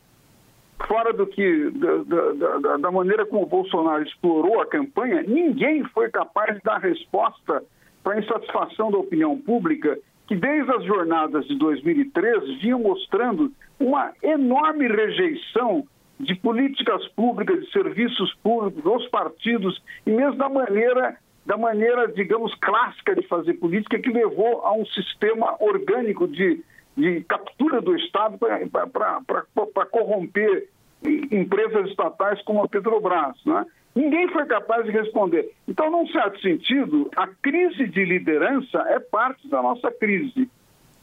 fora 0.89 1.13
do 1.13 1.25
que 1.25 1.71
da, 1.71 2.59
da, 2.59 2.77
da, 2.79 2.91
maneira 2.91 3.25
como 3.25 3.45
o 3.45 3.47
Bolsonaro 3.47 4.03
explorou 4.03 4.61
a 4.61 4.67
campanha, 4.67 5.23
ninguém 5.23 5.85
foi 5.85 6.11
capaz 6.11 6.57
de 6.57 6.63
dar 6.65 6.79
resposta 6.79 7.63
para 8.03 8.15
a 8.15 8.19
insatisfação 8.19 8.91
da 8.91 8.99
opinião 8.99 9.39
pública, 9.39 9.97
que 10.27 10.35
desde 10.35 10.73
as 10.73 10.85
jornadas 10.87 11.47
de 11.47 11.57
2013 11.57 12.57
vinham 12.57 12.81
mostrando 12.81 13.53
uma 13.79 14.13
enorme 14.25 14.89
rejeição 14.89 15.87
de 16.19 16.35
políticas 16.35 17.07
públicas, 17.09 17.61
de 17.61 17.71
serviços 17.71 18.35
públicos, 18.43 18.83
dos 18.83 19.09
partidos 19.09 19.83
e 20.07 20.11
mesmo 20.11 20.37
da 20.37 20.49
maneira, 20.49 21.17
da 21.45 21.57
maneira, 21.57 22.09
digamos, 22.09 22.55
clássica 22.57 23.15
de 23.15 23.27
fazer 23.27 23.55
política 23.55 23.99
que 23.99 24.11
levou 24.11 24.63
a 24.65 24.73
um 24.73 24.87
sistema 24.87 25.57
orgânico 25.61 26.27
de, 26.27 26.63
de 26.97 27.21
captura 27.23 27.81
do 27.81 27.95
Estado 27.97 28.39
para 28.39 29.87
corromper 29.87 30.69
empresas 31.31 31.91
estatais 31.91 32.41
como 32.43 32.63
a 32.65 32.69
Petrobras. 32.69 33.37
Né? 33.45 33.67
Ninguém 33.95 34.29
foi 34.29 34.47
capaz 34.47 34.85
de 34.85 34.91
responder. 34.91 35.51
Então, 35.69 35.91
num 35.91 36.07
certo 36.09 36.41
sentido, 36.41 37.11
a 37.17 37.27
crise 37.27 37.87
de 37.87 38.05
liderança 38.05 38.79
é 38.89 38.99
parte 38.99 39.49
da 39.49 39.63
nossa 39.63 39.91
crise. 39.91 40.51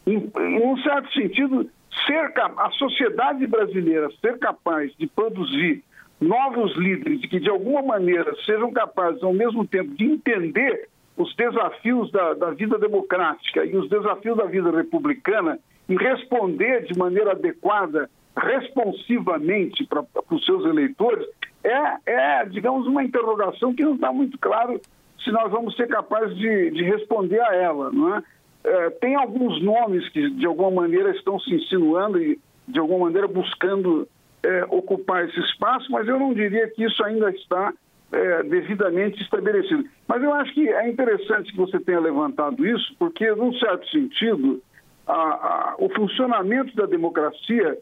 Em, 0.05 0.29
em 0.37 0.65
um 0.65 0.77
certo 0.77 1.11
sentido, 1.13 1.69
ser 2.05 2.33
a 2.57 2.69
sociedade 2.71 3.45
brasileira 3.47 4.09
ser 4.21 4.37
capaz 4.39 4.91
de 4.97 5.07
produzir 5.07 5.83
novos 6.19 6.75
líderes 6.75 7.21
que, 7.29 7.39
de 7.39 7.49
alguma 7.49 7.81
maneira, 7.81 8.33
sejam 8.45 8.71
capazes, 8.71 9.21
ao 9.23 9.33
mesmo 9.33 9.65
tempo, 9.67 9.93
de 9.95 10.05
entender 10.05 10.87
os 11.17 11.35
desafios 11.35 12.11
da, 12.11 12.33
da 12.33 12.51
vida 12.51 12.77
democrática 12.79 13.65
e 13.65 13.75
os 13.75 13.89
desafios 13.89 14.37
da 14.37 14.45
vida 14.45 14.71
republicana 14.71 15.59
e 15.87 15.95
responder 15.95 16.85
de 16.85 16.97
maneira 16.97 17.31
adequada, 17.31 18.09
responsivamente 18.35 19.85
para 19.85 20.03
os 20.31 20.45
seus 20.45 20.65
eleitores, 20.65 21.27
é, 21.63 21.97
é, 22.05 22.45
digamos, 22.45 22.87
uma 22.87 23.03
interrogação 23.03 23.73
que 23.73 23.83
não 23.83 23.95
está 23.95 24.11
muito 24.11 24.37
claro 24.39 24.81
se 25.23 25.31
nós 25.31 25.51
vamos 25.51 25.75
ser 25.75 25.87
capazes 25.87 26.35
de, 26.35 26.71
de 26.71 26.83
responder 26.83 27.39
a 27.41 27.55
ela. 27.55 27.91
Não 27.91 28.15
é? 28.15 28.23
É? 28.63 28.89
tem 28.91 29.15
alguns 29.15 29.61
nomes 29.61 30.07
que, 30.09 30.29
de 30.29 30.45
alguma 30.45 30.71
maneira, 30.71 31.11
estão 31.11 31.39
se 31.39 31.53
insinuando 31.53 32.21
e, 32.21 32.39
de 32.67 32.79
alguma 32.79 33.05
maneira, 33.05 33.27
buscando 33.27 34.07
é, 34.43 34.65
ocupar 34.69 35.25
esse 35.27 35.39
espaço, 35.39 35.91
mas 35.91 36.07
eu 36.07 36.19
não 36.19 36.33
diria 36.33 36.67
que 36.69 36.83
isso 36.83 37.03
ainda 37.03 37.29
está 37.31 37.73
é, 38.11 38.43
devidamente 38.43 39.21
estabelecido. 39.21 39.85
Mas 40.07 40.21
eu 40.21 40.33
acho 40.33 40.53
que 40.53 40.69
é 40.69 40.89
interessante 40.89 41.51
que 41.51 41.57
você 41.57 41.79
tenha 41.79 41.99
levantado 41.99 42.65
isso, 42.65 42.95
porque, 42.99 43.29
num 43.31 43.53
certo 43.53 43.89
sentido, 43.89 44.61
a, 45.07 45.13
a, 45.13 45.75
o 45.79 45.89
funcionamento 45.89 46.75
da 46.75 46.85
democracia 46.85 47.77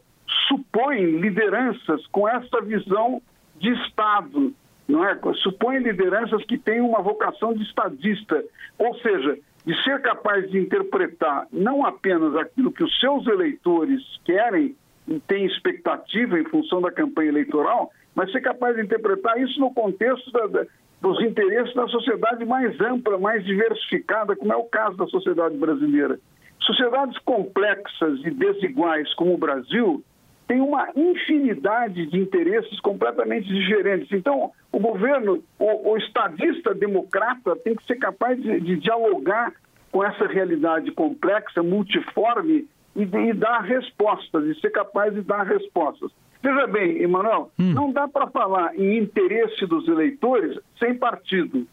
supõe 0.48 1.04
lideranças 1.20 2.06
com 2.08 2.26
essa 2.28 2.60
visão 2.62 3.20
de 3.56 3.70
Estado, 3.84 4.54
não 4.88 5.04
é? 5.04 5.18
supõe 5.42 5.78
lideranças 5.78 6.44
que 6.44 6.58
têm 6.58 6.80
uma 6.80 7.02
vocação 7.02 7.54
de 7.54 7.62
estadista, 7.62 8.42
ou 8.78 8.94
seja, 8.98 9.38
de 9.64 9.82
ser 9.84 10.00
capaz 10.00 10.50
de 10.50 10.58
interpretar 10.58 11.46
não 11.52 11.86
apenas 11.86 12.34
aquilo 12.36 12.72
que 12.72 12.82
os 12.82 12.98
seus 12.98 13.26
eleitores 13.26 14.00
querem 14.24 14.76
e 15.06 15.20
têm 15.20 15.46
expectativa 15.46 16.38
em 16.38 16.44
função 16.44 16.80
da 16.80 16.90
campanha 16.90 17.28
eleitoral, 17.28 17.90
mas 18.14 18.30
ser 18.32 18.40
capaz 18.40 18.76
de 18.76 18.82
interpretar 18.82 19.40
isso 19.40 19.58
no 19.60 19.72
contexto 19.72 20.30
da, 20.32 20.46
da, 20.46 20.66
dos 21.00 21.20
interesses 21.22 21.74
da 21.74 21.86
sociedade 21.88 22.44
mais 22.44 22.80
ampla, 22.80 23.18
mais 23.18 23.44
diversificada, 23.44 24.36
como 24.36 24.52
é 24.52 24.56
o 24.56 24.64
caso 24.64 24.96
da 24.96 25.06
sociedade 25.06 25.56
brasileira. 25.56 26.18
Sociedades 26.60 27.18
complexas 27.18 28.20
e 28.24 28.30
desiguais 28.30 29.12
como 29.14 29.34
o 29.34 29.38
Brasil 29.38 30.04
têm 30.46 30.60
uma 30.60 30.88
infinidade 30.94 32.06
de 32.06 32.18
interesses 32.18 32.78
completamente 32.80 33.48
diferentes. 33.48 34.12
Então, 34.12 34.52
o 34.72 34.78
governo, 34.78 35.42
o, 35.58 35.92
o 35.92 35.96
estadista 35.98 36.74
democrata, 36.74 37.54
tem 37.56 37.76
que 37.76 37.84
ser 37.84 37.96
capaz 37.96 38.40
de, 38.40 38.58
de 38.60 38.76
dialogar 38.76 39.52
com 39.92 40.02
essa 40.02 40.26
realidade 40.26 40.90
complexa, 40.92 41.62
multiforme 41.62 42.66
e, 42.96 43.02
e 43.02 43.32
dar 43.34 43.60
respostas, 43.60 44.44
e 44.46 44.58
ser 44.60 44.70
capaz 44.70 45.12
de 45.12 45.20
dar 45.20 45.44
respostas. 45.44 46.10
Veja 46.42 46.66
bem, 46.66 47.02
Emanuel, 47.02 47.52
hum. 47.58 47.72
não 47.72 47.92
dá 47.92 48.08
para 48.08 48.26
falar 48.28 48.74
em 48.74 48.98
interesse 48.98 49.64
dos 49.66 49.86
eleitores 49.86 50.58
sem 50.78 50.96
partido. 50.96 51.66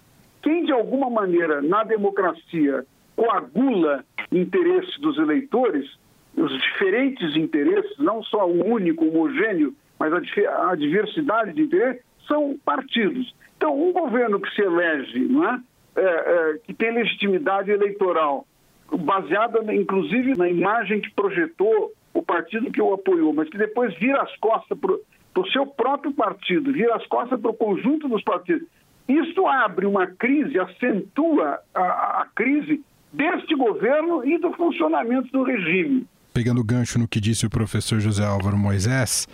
Quem, 0.43 0.65
de 0.65 0.71
alguma 0.71 1.09
maneira, 1.09 1.61
na 1.61 1.83
democracia, 1.83 2.85
coagula 3.15 4.03
interesse 4.31 4.99
dos 5.01 5.17
eleitores, 5.17 5.89
os 6.35 6.51
diferentes 6.61 7.35
interesses, 7.35 7.97
não 7.97 8.21
só 8.23 8.47
o 8.47 8.65
único, 8.65 9.07
homogêneo, 9.07 9.73
mas 9.97 10.13
a, 10.13 10.71
a 10.71 10.75
diversidade 10.75 11.53
de 11.53 11.63
interesses, 11.63 12.01
são 12.29 12.57
partidos. 12.63 13.35
Então, 13.57 13.77
um 13.77 13.91
governo 13.91 14.39
que 14.39 14.49
se 14.55 14.61
elege, 14.61 15.19
não 15.19 15.49
é? 15.49 15.59
É, 15.97 16.01
é, 16.01 16.57
que 16.63 16.73
tem 16.73 16.93
legitimidade 16.93 17.71
eleitoral, 17.71 18.45
baseada, 18.89 19.73
inclusive, 19.73 20.37
na 20.37 20.47
imagem 20.47 21.01
que 21.01 21.11
projetou 21.11 21.91
o 22.13 22.21
partido 22.21 22.71
que 22.71 22.81
o 22.81 22.93
apoiou, 22.93 23.33
mas 23.33 23.49
que 23.49 23.57
depois 23.57 23.93
vira 23.97 24.21
as 24.21 24.33
costas 24.37 24.77
para 24.77 25.41
o 25.41 25.51
seu 25.51 25.65
próprio 25.65 26.13
partido, 26.13 26.71
vira 26.71 26.95
as 26.95 27.05
costas 27.07 27.39
para 27.39 27.51
o 27.51 27.53
conjunto 27.53 28.07
dos 28.07 28.23
partidos. 28.23 28.65
Isso 29.07 29.45
abre 29.47 29.85
uma 29.85 30.07
crise, 30.07 30.59
acentua 30.59 31.59
a, 31.73 31.81
a 32.21 32.27
crise 32.35 32.81
deste 33.11 33.55
governo 33.55 34.23
e 34.25 34.37
do 34.37 34.53
funcionamento 34.53 35.31
do 35.31 35.43
regime. 35.43 36.05
Pegando 36.33 36.61
o 36.61 36.63
gancho 36.63 36.99
no 36.99 37.07
que 37.07 37.19
disse 37.19 37.45
o 37.45 37.49
professor 37.49 37.99
José 37.99 38.23
Álvaro 38.23 38.57
Moisés, 38.57 39.27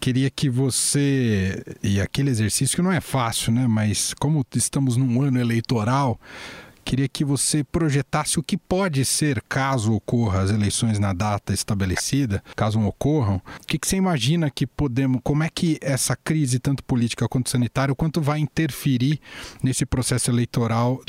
queria 0.00 0.30
que 0.30 0.48
você, 0.48 1.62
e 1.82 2.00
aquele 2.00 2.30
exercício 2.30 2.76
que 2.76 2.82
não 2.82 2.92
é 2.92 3.00
fácil, 3.00 3.52
né? 3.52 3.66
Mas 3.66 4.14
como 4.14 4.44
estamos 4.54 4.96
num 4.96 5.22
ano 5.22 5.40
eleitoral, 5.40 6.20
Queria 6.86 7.08
que 7.08 7.24
você 7.24 7.64
projetasse 7.64 8.38
o 8.38 8.42
que 8.44 8.56
pode 8.56 9.04
ser 9.04 9.42
caso 9.48 9.92
ocorra 9.92 10.42
as 10.42 10.50
eleições 10.52 11.00
na 11.00 11.12
data 11.12 11.52
estabelecida, 11.52 12.40
caso 12.54 12.78
não 12.78 12.86
ocorram. 12.86 13.42
O 13.60 13.66
que, 13.66 13.76
que 13.76 13.88
você 13.88 13.96
imagina 13.96 14.48
que 14.48 14.68
podemos, 14.68 15.20
como 15.24 15.42
é 15.42 15.50
que 15.52 15.80
essa 15.82 16.14
crise, 16.14 16.60
tanto 16.60 16.84
política 16.84 17.28
quanto 17.28 17.50
sanitária, 17.50 17.92
quanto 17.92 18.20
vai 18.20 18.38
interferir 18.38 19.18
nesse 19.60 19.84
processo 19.84 20.30
eleitoral? 20.30 21.02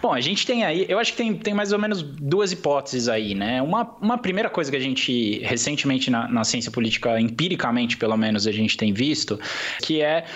Bom, 0.00 0.12
a 0.12 0.20
gente 0.20 0.46
tem 0.46 0.62
aí, 0.62 0.86
eu 0.88 1.00
acho 1.00 1.10
que 1.10 1.16
tem, 1.16 1.36
tem 1.36 1.52
mais 1.52 1.72
ou 1.72 1.80
menos 1.80 2.00
duas 2.00 2.52
hipóteses 2.52 3.08
aí, 3.08 3.34
né? 3.34 3.60
Uma, 3.60 3.82
uma 4.00 4.16
primeira 4.16 4.48
coisa 4.48 4.70
que 4.70 4.76
a 4.76 4.80
gente 4.80 5.40
recentemente 5.40 6.12
na, 6.12 6.28
na 6.28 6.44
ciência 6.44 6.70
política, 6.70 7.20
empiricamente 7.20 7.96
pelo 7.96 8.16
menos, 8.16 8.46
a 8.46 8.52
gente 8.52 8.76
tem 8.76 8.92
visto, 8.92 9.40
que 9.82 10.00
é 10.00 10.26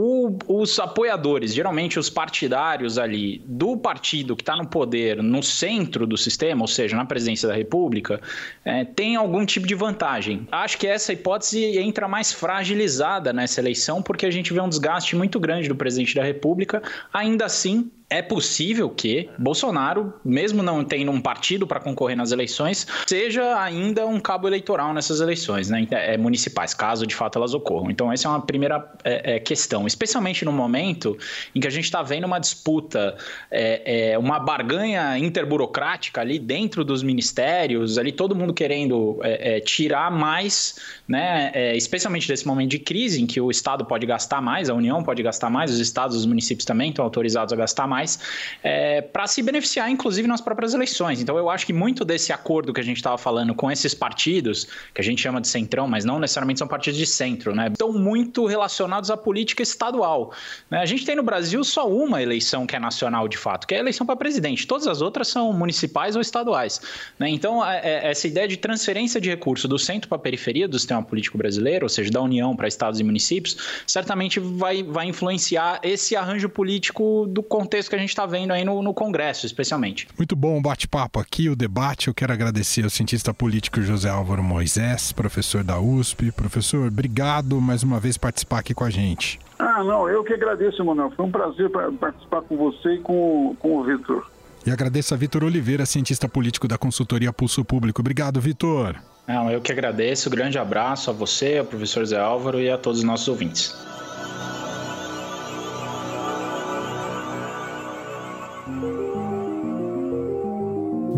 o, 0.00 0.38
os 0.46 0.78
apoiadores, 0.78 1.52
geralmente 1.52 1.98
os 1.98 2.08
partidários 2.08 2.98
ali 2.98 3.42
do 3.44 3.76
partido 3.76 4.36
que 4.36 4.42
está 4.42 4.54
no 4.54 4.64
poder, 4.64 5.20
no 5.20 5.42
centro 5.42 6.06
do 6.06 6.16
sistema, 6.16 6.62
ou 6.62 6.68
seja, 6.68 6.96
na 6.96 7.04
presidência 7.04 7.48
da 7.48 7.54
República, 7.54 8.20
é, 8.64 8.84
tem 8.84 9.16
algum 9.16 9.44
tipo 9.44 9.66
de 9.66 9.74
vantagem. 9.74 10.46
Acho 10.52 10.78
que 10.78 10.86
essa 10.86 11.12
hipótese 11.12 11.76
entra 11.80 12.06
mais 12.06 12.32
fragilizada 12.32 13.32
nessa 13.32 13.60
eleição, 13.60 14.00
porque 14.00 14.24
a 14.24 14.30
gente 14.30 14.52
vê 14.52 14.60
um 14.60 14.68
desgaste 14.68 15.16
muito 15.16 15.40
grande 15.40 15.68
do 15.68 15.74
presidente 15.74 16.14
da 16.14 16.22
República. 16.22 16.80
Ainda 17.12 17.46
assim, 17.46 17.90
é 18.10 18.22
possível 18.22 18.88
que 18.88 19.28
Bolsonaro, 19.38 20.14
mesmo 20.24 20.62
não 20.62 20.82
tendo 20.82 21.10
um 21.10 21.20
partido 21.20 21.66
para 21.66 21.78
concorrer 21.78 22.16
nas 22.16 22.32
eleições, 22.32 22.86
seja 23.06 23.60
ainda 23.60 24.06
um 24.06 24.18
cabo 24.18 24.48
eleitoral 24.48 24.94
nessas 24.94 25.20
eleições 25.20 25.68
né, 25.68 25.86
é, 25.90 26.16
municipais, 26.16 26.72
caso 26.72 27.06
de 27.06 27.14
fato 27.14 27.36
elas 27.36 27.52
ocorram. 27.52 27.90
Então, 27.90 28.10
essa 28.10 28.26
é 28.26 28.30
uma 28.30 28.40
primeira 28.40 28.90
é, 29.04 29.34
é, 29.34 29.40
questão, 29.40 29.86
especialmente 29.86 30.42
no 30.42 30.52
momento 30.52 31.18
em 31.54 31.60
que 31.60 31.66
a 31.66 31.70
gente 31.70 31.84
está 31.84 32.02
vendo 32.02 32.24
uma 32.24 32.38
disputa, 32.38 33.14
é, 33.50 34.12
é, 34.12 34.18
uma 34.18 34.38
barganha 34.38 35.18
interburocrática 35.18 36.22
ali 36.22 36.38
dentro 36.38 36.84
dos 36.84 37.02
ministérios, 37.02 37.98
ali 37.98 38.10
todo 38.10 38.34
mundo 38.34 38.54
querendo 38.54 39.18
é, 39.22 39.60
tirar 39.60 40.10
mais, 40.10 40.76
né, 41.06 41.76
especialmente 41.76 42.28
nesse 42.30 42.46
momento 42.46 42.70
de 42.70 42.78
crise 42.78 43.20
em 43.20 43.26
que 43.26 43.38
o 43.38 43.50
Estado 43.50 43.84
pode 43.84 44.06
gastar 44.06 44.40
mais, 44.40 44.70
a 44.70 44.74
União 44.74 45.02
pode 45.02 45.22
gastar 45.22 45.50
mais, 45.50 45.70
os 45.70 45.78
estados 45.78 46.16
os 46.16 46.24
municípios 46.24 46.64
também 46.64 46.88
estão 46.88 47.04
autorizados 47.04 47.52
a 47.52 47.56
gastar 47.56 47.86
mais 47.86 47.97
mais, 47.98 48.18
é, 48.62 49.02
para 49.02 49.26
se 49.26 49.42
beneficiar, 49.42 49.90
inclusive, 49.90 50.28
nas 50.28 50.40
próprias 50.40 50.72
eleições. 50.72 51.20
Então, 51.20 51.36
eu 51.36 51.50
acho 51.50 51.66
que 51.66 51.72
muito 51.72 52.04
desse 52.04 52.32
acordo 52.32 52.72
que 52.72 52.80
a 52.80 52.84
gente 52.84 52.98
estava 52.98 53.18
falando 53.18 53.54
com 53.54 53.70
esses 53.70 53.92
partidos, 53.94 54.68
que 54.94 55.00
a 55.00 55.04
gente 55.04 55.20
chama 55.20 55.40
de 55.40 55.48
centrão, 55.48 55.88
mas 55.88 56.04
não 56.04 56.20
necessariamente 56.20 56.58
são 56.58 56.68
partidos 56.68 56.98
de 56.98 57.06
centro, 57.06 57.54
né? 57.54 57.68
Estão 57.68 57.92
muito 57.92 58.46
relacionados 58.46 59.10
à 59.10 59.16
política 59.16 59.62
estadual. 59.62 60.32
Né? 60.70 60.78
A 60.78 60.86
gente 60.86 61.04
tem 61.04 61.16
no 61.16 61.22
Brasil 61.22 61.62
só 61.64 61.88
uma 61.88 62.22
eleição 62.22 62.66
que 62.66 62.76
é 62.76 62.78
nacional, 62.78 63.26
de 63.26 63.36
fato, 63.36 63.66
que 63.66 63.74
é 63.74 63.78
a 63.78 63.80
eleição 63.80 64.06
para 64.06 64.16
presidente. 64.16 64.66
Todas 64.66 64.86
as 64.86 65.00
outras 65.00 65.28
são 65.28 65.52
municipais 65.52 66.14
ou 66.14 66.22
estaduais. 66.22 66.80
Né? 67.18 67.30
Então, 67.30 67.64
é, 67.64 67.80
é, 67.82 68.10
essa 68.10 68.26
ideia 68.28 68.46
de 68.46 68.56
transferência 68.56 69.20
de 69.20 69.28
recurso 69.28 69.66
do 69.66 69.78
centro 69.78 70.08
para 70.08 70.16
a 70.16 70.20
periferia 70.20 70.68
do 70.68 70.78
sistema 70.78 71.02
político 71.02 71.36
brasileiro, 71.36 71.84
ou 71.84 71.88
seja, 71.88 72.10
da 72.10 72.22
União 72.22 72.54
para 72.54 72.68
estados 72.68 73.00
e 73.00 73.04
municípios, 73.04 73.56
certamente 73.86 74.38
vai, 74.38 74.82
vai 74.82 75.06
influenciar 75.06 75.80
esse 75.82 76.14
arranjo 76.14 76.48
político 76.48 77.26
do 77.28 77.42
contexto 77.42 77.87
que 77.88 77.96
a 77.96 77.98
gente 77.98 78.10
está 78.10 78.26
vendo 78.26 78.52
aí 78.52 78.64
no, 78.64 78.82
no 78.82 78.94
Congresso, 78.94 79.46
especialmente. 79.46 80.06
Muito 80.16 80.36
bom 80.36 80.58
o 80.58 80.62
bate-papo 80.62 81.18
aqui, 81.18 81.48
o 81.48 81.56
debate. 81.56 82.08
Eu 82.08 82.14
quero 82.14 82.32
agradecer 82.32 82.84
ao 82.84 82.90
cientista 82.90 83.34
político 83.34 83.80
José 83.82 84.08
Álvaro 84.08 84.42
Moisés, 84.42 85.12
professor 85.12 85.64
da 85.64 85.80
USP. 85.80 86.30
Professor, 86.32 86.88
obrigado 86.88 87.60
mais 87.60 87.82
uma 87.82 87.98
vez 87.98 88.16
por 88.16 88.28
participar 88.28 88.58
aqui 88.58 88.74
com 88.74 88.84
a 88.84 88.90
gente. 88.90 89.38
Ah, 89.58 89.82
não, 89.82 90.08
eu 90.08 90.22
que 90.22 90.34
agradeço, 90.34 90.84
Manuel. 90.84 91.10
Foi 91.16 91.24
um 91.24 91.30
prazer 91.30 91.70
participar 91.98 92.42
com 92.42 92.56
você 92.56 92.94
e 92.94 92.98
com, 92.98 93.56
com 93.58 93.78
o 93.78 93.84
Vitor. 93.84 94.30
E 94.66 94.70
agradeço 94.70 95.14
a 95.14 95.16
Vitor 95.16 95.44
Oliveira, 95.44 95.86
cientista 95.86 96.28
político 96.28 96.68
da 96.68 96.76
consultoria 96.76 97.32
Pulso 97.32 97.64
Público. 97.64 98.00
Obrigado, 98.02 98.40
Vitor. 98.40 98.96
Não, 99.26 99.50
eu 99.50 99.60
que 99.60 99.72
agradeço. 99.72 100.30
Grande 100.30 100.58
abraço 100.58 101.10
a 101.10 101.12
você, 101.12 101.58
ao 101.58 101.64
professor 101.64 102.04
Zé 102.04 102.18
Álvaro 102.18 102.60
e 102.60 102.70
a 102.70 102.78
todos 102.78 102.98
os 102.98 103.04
nossos 103.04 103.28
ouvintes. 103.28 103.74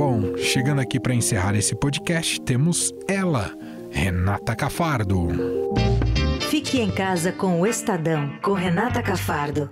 Bom, 0.01 0.35
chegando 0.39 0.81
aqui 0.81 0.99
para 0.99 1.13
encerrar 1.13 1.55
esse 1.55 1.77
podcast, 1.77 2.41
temos 2.41 2.91
ela, 3.07 3.55
Renata 3.91 4.57
Cafardo. 4.57 5.29
Fique 6.49 6.81
em 6.81 6.91
casa 6.91 7.31
com 7.33 7.61
o 7.61 7.67
Estadão, 7.67 8.33
com 8.41 8.55
Renata 8.55 9.03
Cafardo. 9.03 9.71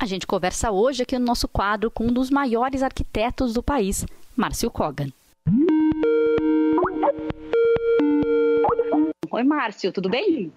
A 0.00 0.06
gente 0.06 0.26
conversa 0.26 0.70
hoje 0.70 1.02
aqui 1.02 1.18
no 1.18 1.26
nosso 1.26 1.46
quadro 1.46 1.90
com 1.90 2.04
um 2.04 2.12
dos 2.14 2.30
maiores 2.30 2.82
arquitetos 2.82 3.52
do 3.52 3.62
país, 3.62 4.06
Márcio 4.34 4.70
Kogan. 4.70 5.08
Oi, 9.30 9.44
Márcio, 9.44 9.92
tudo 9.92 10.08
bem? 10.08 10.50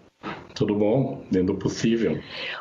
Tudo 0.59 0.75
bom, 0.75 1.23
dentro 1.31 1.53
do 1.53 1.55
possível. 1.55 2.19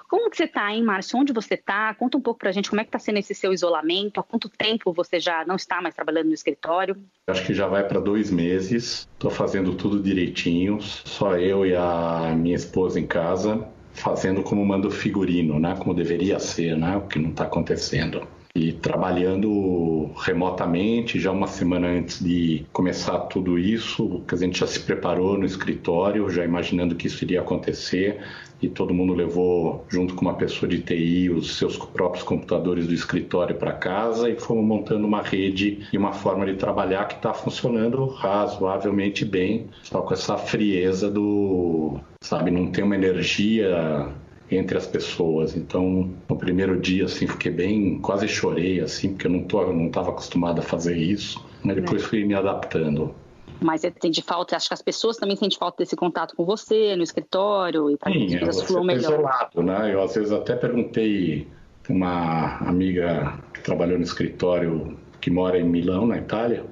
Como 0.09 0.31
que 0.31 0.37
você 0.37 0.45
está, 0.45 0.73
hein, 0.73 0.85
Márcio? 0.85 1.19
Onde 1.19 1.33
você 1.33 1.55
está? 1.55 1.93
Conta 1.95 2.17
um 2.17 2.21
pouco 2.21 2.39
para 2.39 2.51
a 2.51 2.53
gente 2.53 2.71
como 2.71 2.81
é 2.81 2.85
que 2.85 2.91
está 2.91 2.99
sendo 3.01 3.19
esse 3.19 3.35
seu 3.35 3.53
isolamento. 3.53 4.21
Há 4.21 4.23
quanto 4.23 4.49
tempo 4.49 4.93
você 4.93 5.19
já 5.19 5.45
não 5.45 5.57
está 5.57 5.83
mais 5.83 5.97
trabalhando 5.97 6.29
no 6.29 6.33
escritório? 6.33 6.97
Acho 7.27 7.45
que 7.45 7.53
já 7.53 7.67
vai 7.67 7.83
para 7.89 7.99
dois 7.99 8.31
meses. 8.31 9.09
Estou 9.13 9.33
fazendo 9.33 9.75
tudo 9.75 10.01
direitinho. 10.01 10.81
Só 10.81 11.37
eu 11.39 11.67
e 11.67 11.75
a 11.75 12.37
minha 12.39 12.55
esposa 12.55 13.01
em 13.01 13.07
casa, 13.07 13.67
fazendo 13.93 14.45
como 14.45 14.65
manda 14.65 14.87
o 14.87 14.93
figurino, 14.93 15.59
né? 15.59 15.75
Como 15.77 15.93
deveria 15.93 16.39
ser, 16.39 16.77
né? 16.77 16.99
O 16.99 17.09
que 17.09 17.19
não 17.19 17.31
está 17.31 17.47
acontecendo 17.47 18.29
e 18.55 18.73
trabalhando 18.73 20.11
remotamente 20.17 21.21
já 21.21 21.31
uma 21.31 21.47
semana 21.47 21.89
antes 21.89 22.23
de 22.23 22.65
começar 22.73 23.19
tudo 23.21 23.59
isso, 23.59 24.23
que 24.27 24.35
a 24.35 24.39
gente 24.39 24.59
já 24.59 24.67
se 24.67 24.81
preparou 24.81 25.39
no 25.39 25.45
escritório, 25.45 26.29
já 26.31 26.45
imaginando 26.45 26.95
que 26.95 27.07
isso 27.07 27.25
iria 27.25 27.41
acontecer 27.41 28.21
e 28.61 28.69
todo 28.69 28.93
mundo 28.93 29.15
levou 29.15 29.85
junto 29.89 30.15
com 30.15 30.23
uma 30.23 30.35
pessoa 30.35 30.69
de 30.69 30.81
TI 30.81 31.31
os 31.31 31.57
seus 31.57 31.77
próprios 31.77 32.25
computadores 32.25 32.87
do 32.87 32.95
escritório 32.95 33.55
para 33.55 33.73
casa 33.73 34.29
e 34.29 34.37
fomos 34.37 34.65
montando 34.65 35.07
uma 35.07 35.23
rede 35.23 35.87
e 35.93 35.99
uma 35.99 36.13
forma 36.13 36.45
de 36.45 36.55
trabalhar 36.55 37.07
que 37.07 37.15
está 37.15 37.33
funcionando 37.33 38.05
razoavelmente 38.07 39.25
bem, 39.25 39.69
só 39.83 40.03
com 40.03 40.13
essa 40.13 40.37
frieza 40.37 41.09
do, 41.09 42.01
sabe, 42.21 42.51
não 42.51 42.71
tem 42.71 42.83
uma 42.83 42.97
energia 42.97 44.09
entre 44.51 44.79
as 44.79 44.87
pessoas. 44.87 45.57
Então, 45.57 46.11
no 46.29 46.37
primeiro 46.37 46.81
dia, 46.81 47.05
assim, 47.05 47.27
fiquei 47.27 47.53
bem, 47.53 47.99
quase 47.99 48.27
chorei, 48.27 48.81
assim, 48.81 49.11
porque 49.11 49.27
eu 49.27 49.31
não 49.31 49.43
tô, 49.45 49.65
não 49.73 49.87
estava 49.87 50.11
acostumado 50.11 50.61
a 50.61 50.63
fazer 50.63 50.97
isso. 50.97 51.45
Mas 51.63 51.77
depois 51.77 52.05
fui 52.05 52.25
me 52.25 52.35
adaptando. 52.35 53.15
Mas 53.61 53.81
você 53.81 53.93
sente 54.01 54.23
falta, 54.23 54.57
acho 54.57 54.69
que 54.69 54.75
as 54.75 54.83
pessoas 54.83 55.17
também 55.17 55.37
sentem 55.37 55.59
falta 55.59 55.83
desse 55.83 55.97
contato 55.97 56.35
com 56.37 56.45
você 56.45 56.95
no 56.95 57.03
escritório 57.03 57.91
e 57.91 57.97
para 57.97 58.13
que 58.13 58.35
as 58.37 58.41
coisas 58.41 58.63
fluam 58.63 58.85
melhor. 58.85 59.15
isolado, 59.15 59.63
né? 59.63 59.93
Eu 59.93 60.03
às 60.03 60.15
vezes 60.15 60.33
até 60.33 60.55
perguntei 60.55 61.49
uma 61.89 62.59
amiga 62.59 63.39
que 63.53 63.61
trabalhou 63.61 63.99
no 63.99 64.05
escritório 64.05 64.97
que 65.21 65.31
mora 65.31 65.59
em 65.59 65.65
Milão, 65.65 66.07
na 66.07 66.19
Itália, 66.19 66.65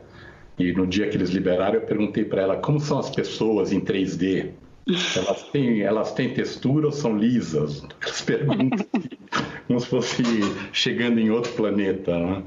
e 0.59 0.73
no 0.73 0.87
dia 0.87 1.09
que 1.09 1.17
eles 1.17 1.31
liberaram 1.31 1.75
eu 1.75 1.81
perguntei 1.81 2.25
para 2.25 2.43
ela 2.43 2.57
como 2.57 2.79
são 2.79 2.99
as 2.99 3.11
pessoas 3.11 3.73
em 3.73 3.81
3D. 3.81 4.53
Elas 5.16 5.42
têm, 5.51 5.81
elas 5.83 6.12
têm 6.12 6.33
textura 6.33 6.87
ou 6.87 6.92
são 6.92 7.18
lisas? 7.18 7.83
Elas 8.01 8.20
perguntam 8.22 8.87
como 9.66 9.81
se 9.81 9.87
fosse 9.87 10.22
chegando 10.72 11.18
em 11.18 11.31
outro 11.31 11.53
planeta, 11.55 12.16
né? 12.18 12.44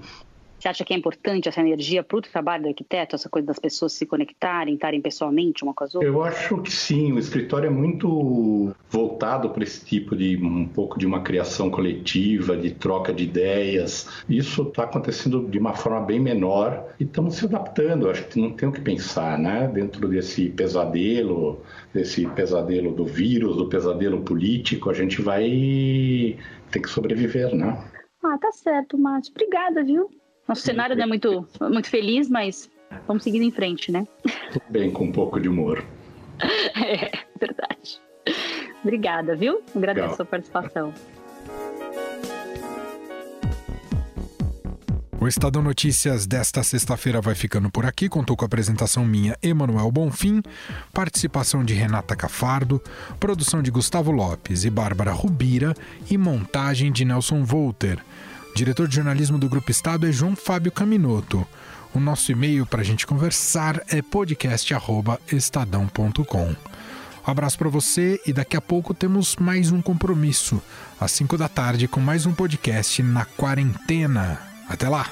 Você 0.59 0.67
acha 0.67 0.83
que 0.83 0.93
é 0.93 0.97
importante 0.97 1.47
essa 1.47 1.61
energia 1.61 2.03
para 2.03 2.17
o 2.17 2.21
trabalho 2.21 2.63
do 2.63 2.69
arquiteto, 2.69 3.15
essa 3.15 3.29
coisa 3.29 3.47
das 3.47 3.57
pessoas 3.57 3.93
se 3.93 4.05
conectarem, 4.05 4.73
estarem 4.73 4.99
pessoalmente 5.01 5.63
uma 5.63 5.73
com 5.73 5.85
as 5.85 5.95
outras? 5.95 6.13
Eu 6.13 6.21
acho 6.21 6.61
que 6.61 6.69
sim. 6.69 7.13
O 7.13 7.17
escritório 7.17 7.67
é 7.67 7.69
muito 7.69 8.75
voltado 8.89 9.51
para 9.51 9.63
esse 9.63 9.85
tipo 9.85 10.17
de 10.17 10.35
um 10.35 10.67
pouco 10.67 10.99
de 10.99 11.07
uma 11.07 11.21
criação 11.21 11.69
coletiva, 11.69 12.57
de 12.57 12.71
troca 12.71 13.13
de 13.13 13.23
ideias. 13.23 14.21
Isso 14.27 14.63
está 14.63 14.83
acontecendo 14.83 15.47
de 15.47 15.57
uma 15.57 15.73
forma 15.73 16.01
bem 16.01 16.19
menor 16.19 16.93
e 16.99 17.05
estamos 17.05 17.35
se 17.35 17.45
adaptando. 17.45 18.09
Acho 18.09 18.27
que 18.27 18.37
não 18.37 18.51
tem 18.51 18.67
o 18.67 18.71
que 18.73 18.81
pensar, 18.81 19.39
né? 19.39 19.65
Dentro 19.73 20.09
desse 20.09 20.49
pesadelo, 20.49 21.61
desse 21.93 22.27
pesadelo 22.27 22.91
do 22.91 23.05
vírus, 23.05 23.55
do 23.55 23.69
pesadelo 23.69 24.21
político, 24.23 24.89
a 24.89 24.93
gente 24.93 25.21
vai 25.21 26.37
ter 26.69 26.81
que 26.81 26.89
sobreviver, 26.89 27.55
né? 27.55 27.81
Ah, 28.21 28.37
tá 28.37 28.51
certo, 28.51 28.97
Márcio. 28.97 29.31
Obrigada, 29.33 29.81
viu? 29.85 30.09
Nosso 30.49 30.63
cenário 30.63 30.95
não 30.95 31.03
é 31.03 31.05
muito, 31.05 31.47
muito 31.61 31.87
feliz, 31.87 32.27
mas 32.27 32.71
vamos 33.07 33.21
seguindo 33.21 33.43
em 33.43 33.51
frente, 33.51 33.91
né? 33.91 34.07
Tudo 34.51 34.63
bem, 34.67 34.89
com 34.89 35.05
um 35.05 35.11
pouco 35.11 35.39
de 35.39 35.47
humor. 35.47 35.85
é, 36.41 37.11
verdade. 37.39 38.01
Obrigada, 38.81 39.35
viu? 39.35 39.61
Agradeço 39.75 40.01
Legal. 40.01 40.11
a 40.11 40.15
sua 40.15 40.25
participação. 40.25 40.91
O 45.21 45.27
Estadão 45.27 45.61
Notícias 45.61 46.25
desta 46.25 46.63
sexta-feira 46.63 47.21
vai 47.21 47.35
ficando 47.35 47.69
por 47.69 47.85
aqui. 47.85 48.09
Contou 48.09 48.35
com 48.35 48.45
a 48.45 48.47
apresentação 48.47 49.05
minha, 49.05 49.37
Emanuel 49.43 49.91
Bonfim, 49.91 50.41
participação 50.91 51.63
de 51.63 51.75
Renata 51.75 52.15
Cafardo, 52.15 52.81
produção 53.19 53.61
de 53.61 53.69
Gustavo 53.69 54.11
Lopes 54.11 54.63
e 54.63 54.69
Bárbara 54.71 55.11
Rubira 55.11 55.75
e 56.09 56.17
montagem 56.17 56.91
de 56.91 57.05
Nelson 57.05 57.43
Volter. 57.43 57.99
Diretor 58.55 58.87
de 58.87 58.95
jornalismo 58.95 59.37
do 59.37 59.47
Grupo 59.47 59.69
Estado 59.71 60.07
é 60.07 60.11
João 60.11 60.35
Fábio 60.35 60.71
Caminoto. 60.71 61.47
O 61.93 61.99
nosso 61.99 62.31
e-mail 62.31 62.65
para 62.65 62.81
a 62.81 62.83
gente 62.83 63.05
conversar 63.07 63.81
é 63.87 64.01
podcast.estadão.com. 64.01 66.55
Um 67.27 67.31
abraço 67.31 67.57
para 67.57 67.67
você 67.69 68.19
e 68.25 68.33
daqui 68.33 68.57
a 68.57 68.61
pouco 68.61 68.93
temos 68.93 69.35
mais 69.35 69.71
um 69.71 69.81
compromisso, 69.81 70.61
às 70.99 71.11
5 71.11 71.37
da 71.37 71.47
tarde, 71.47 71.87
com 71.87 71.99
mais 71.99 72.25
um 72.25 72.33
podcast 72.33 73.03
na 73.03 73.25
quarentena. 73.25 74.39
Até 74.67 74.89
lá! 74.89 75.07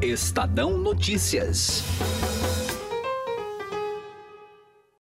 Estadão 0.00 0.78
Notícias. 0.78 1.82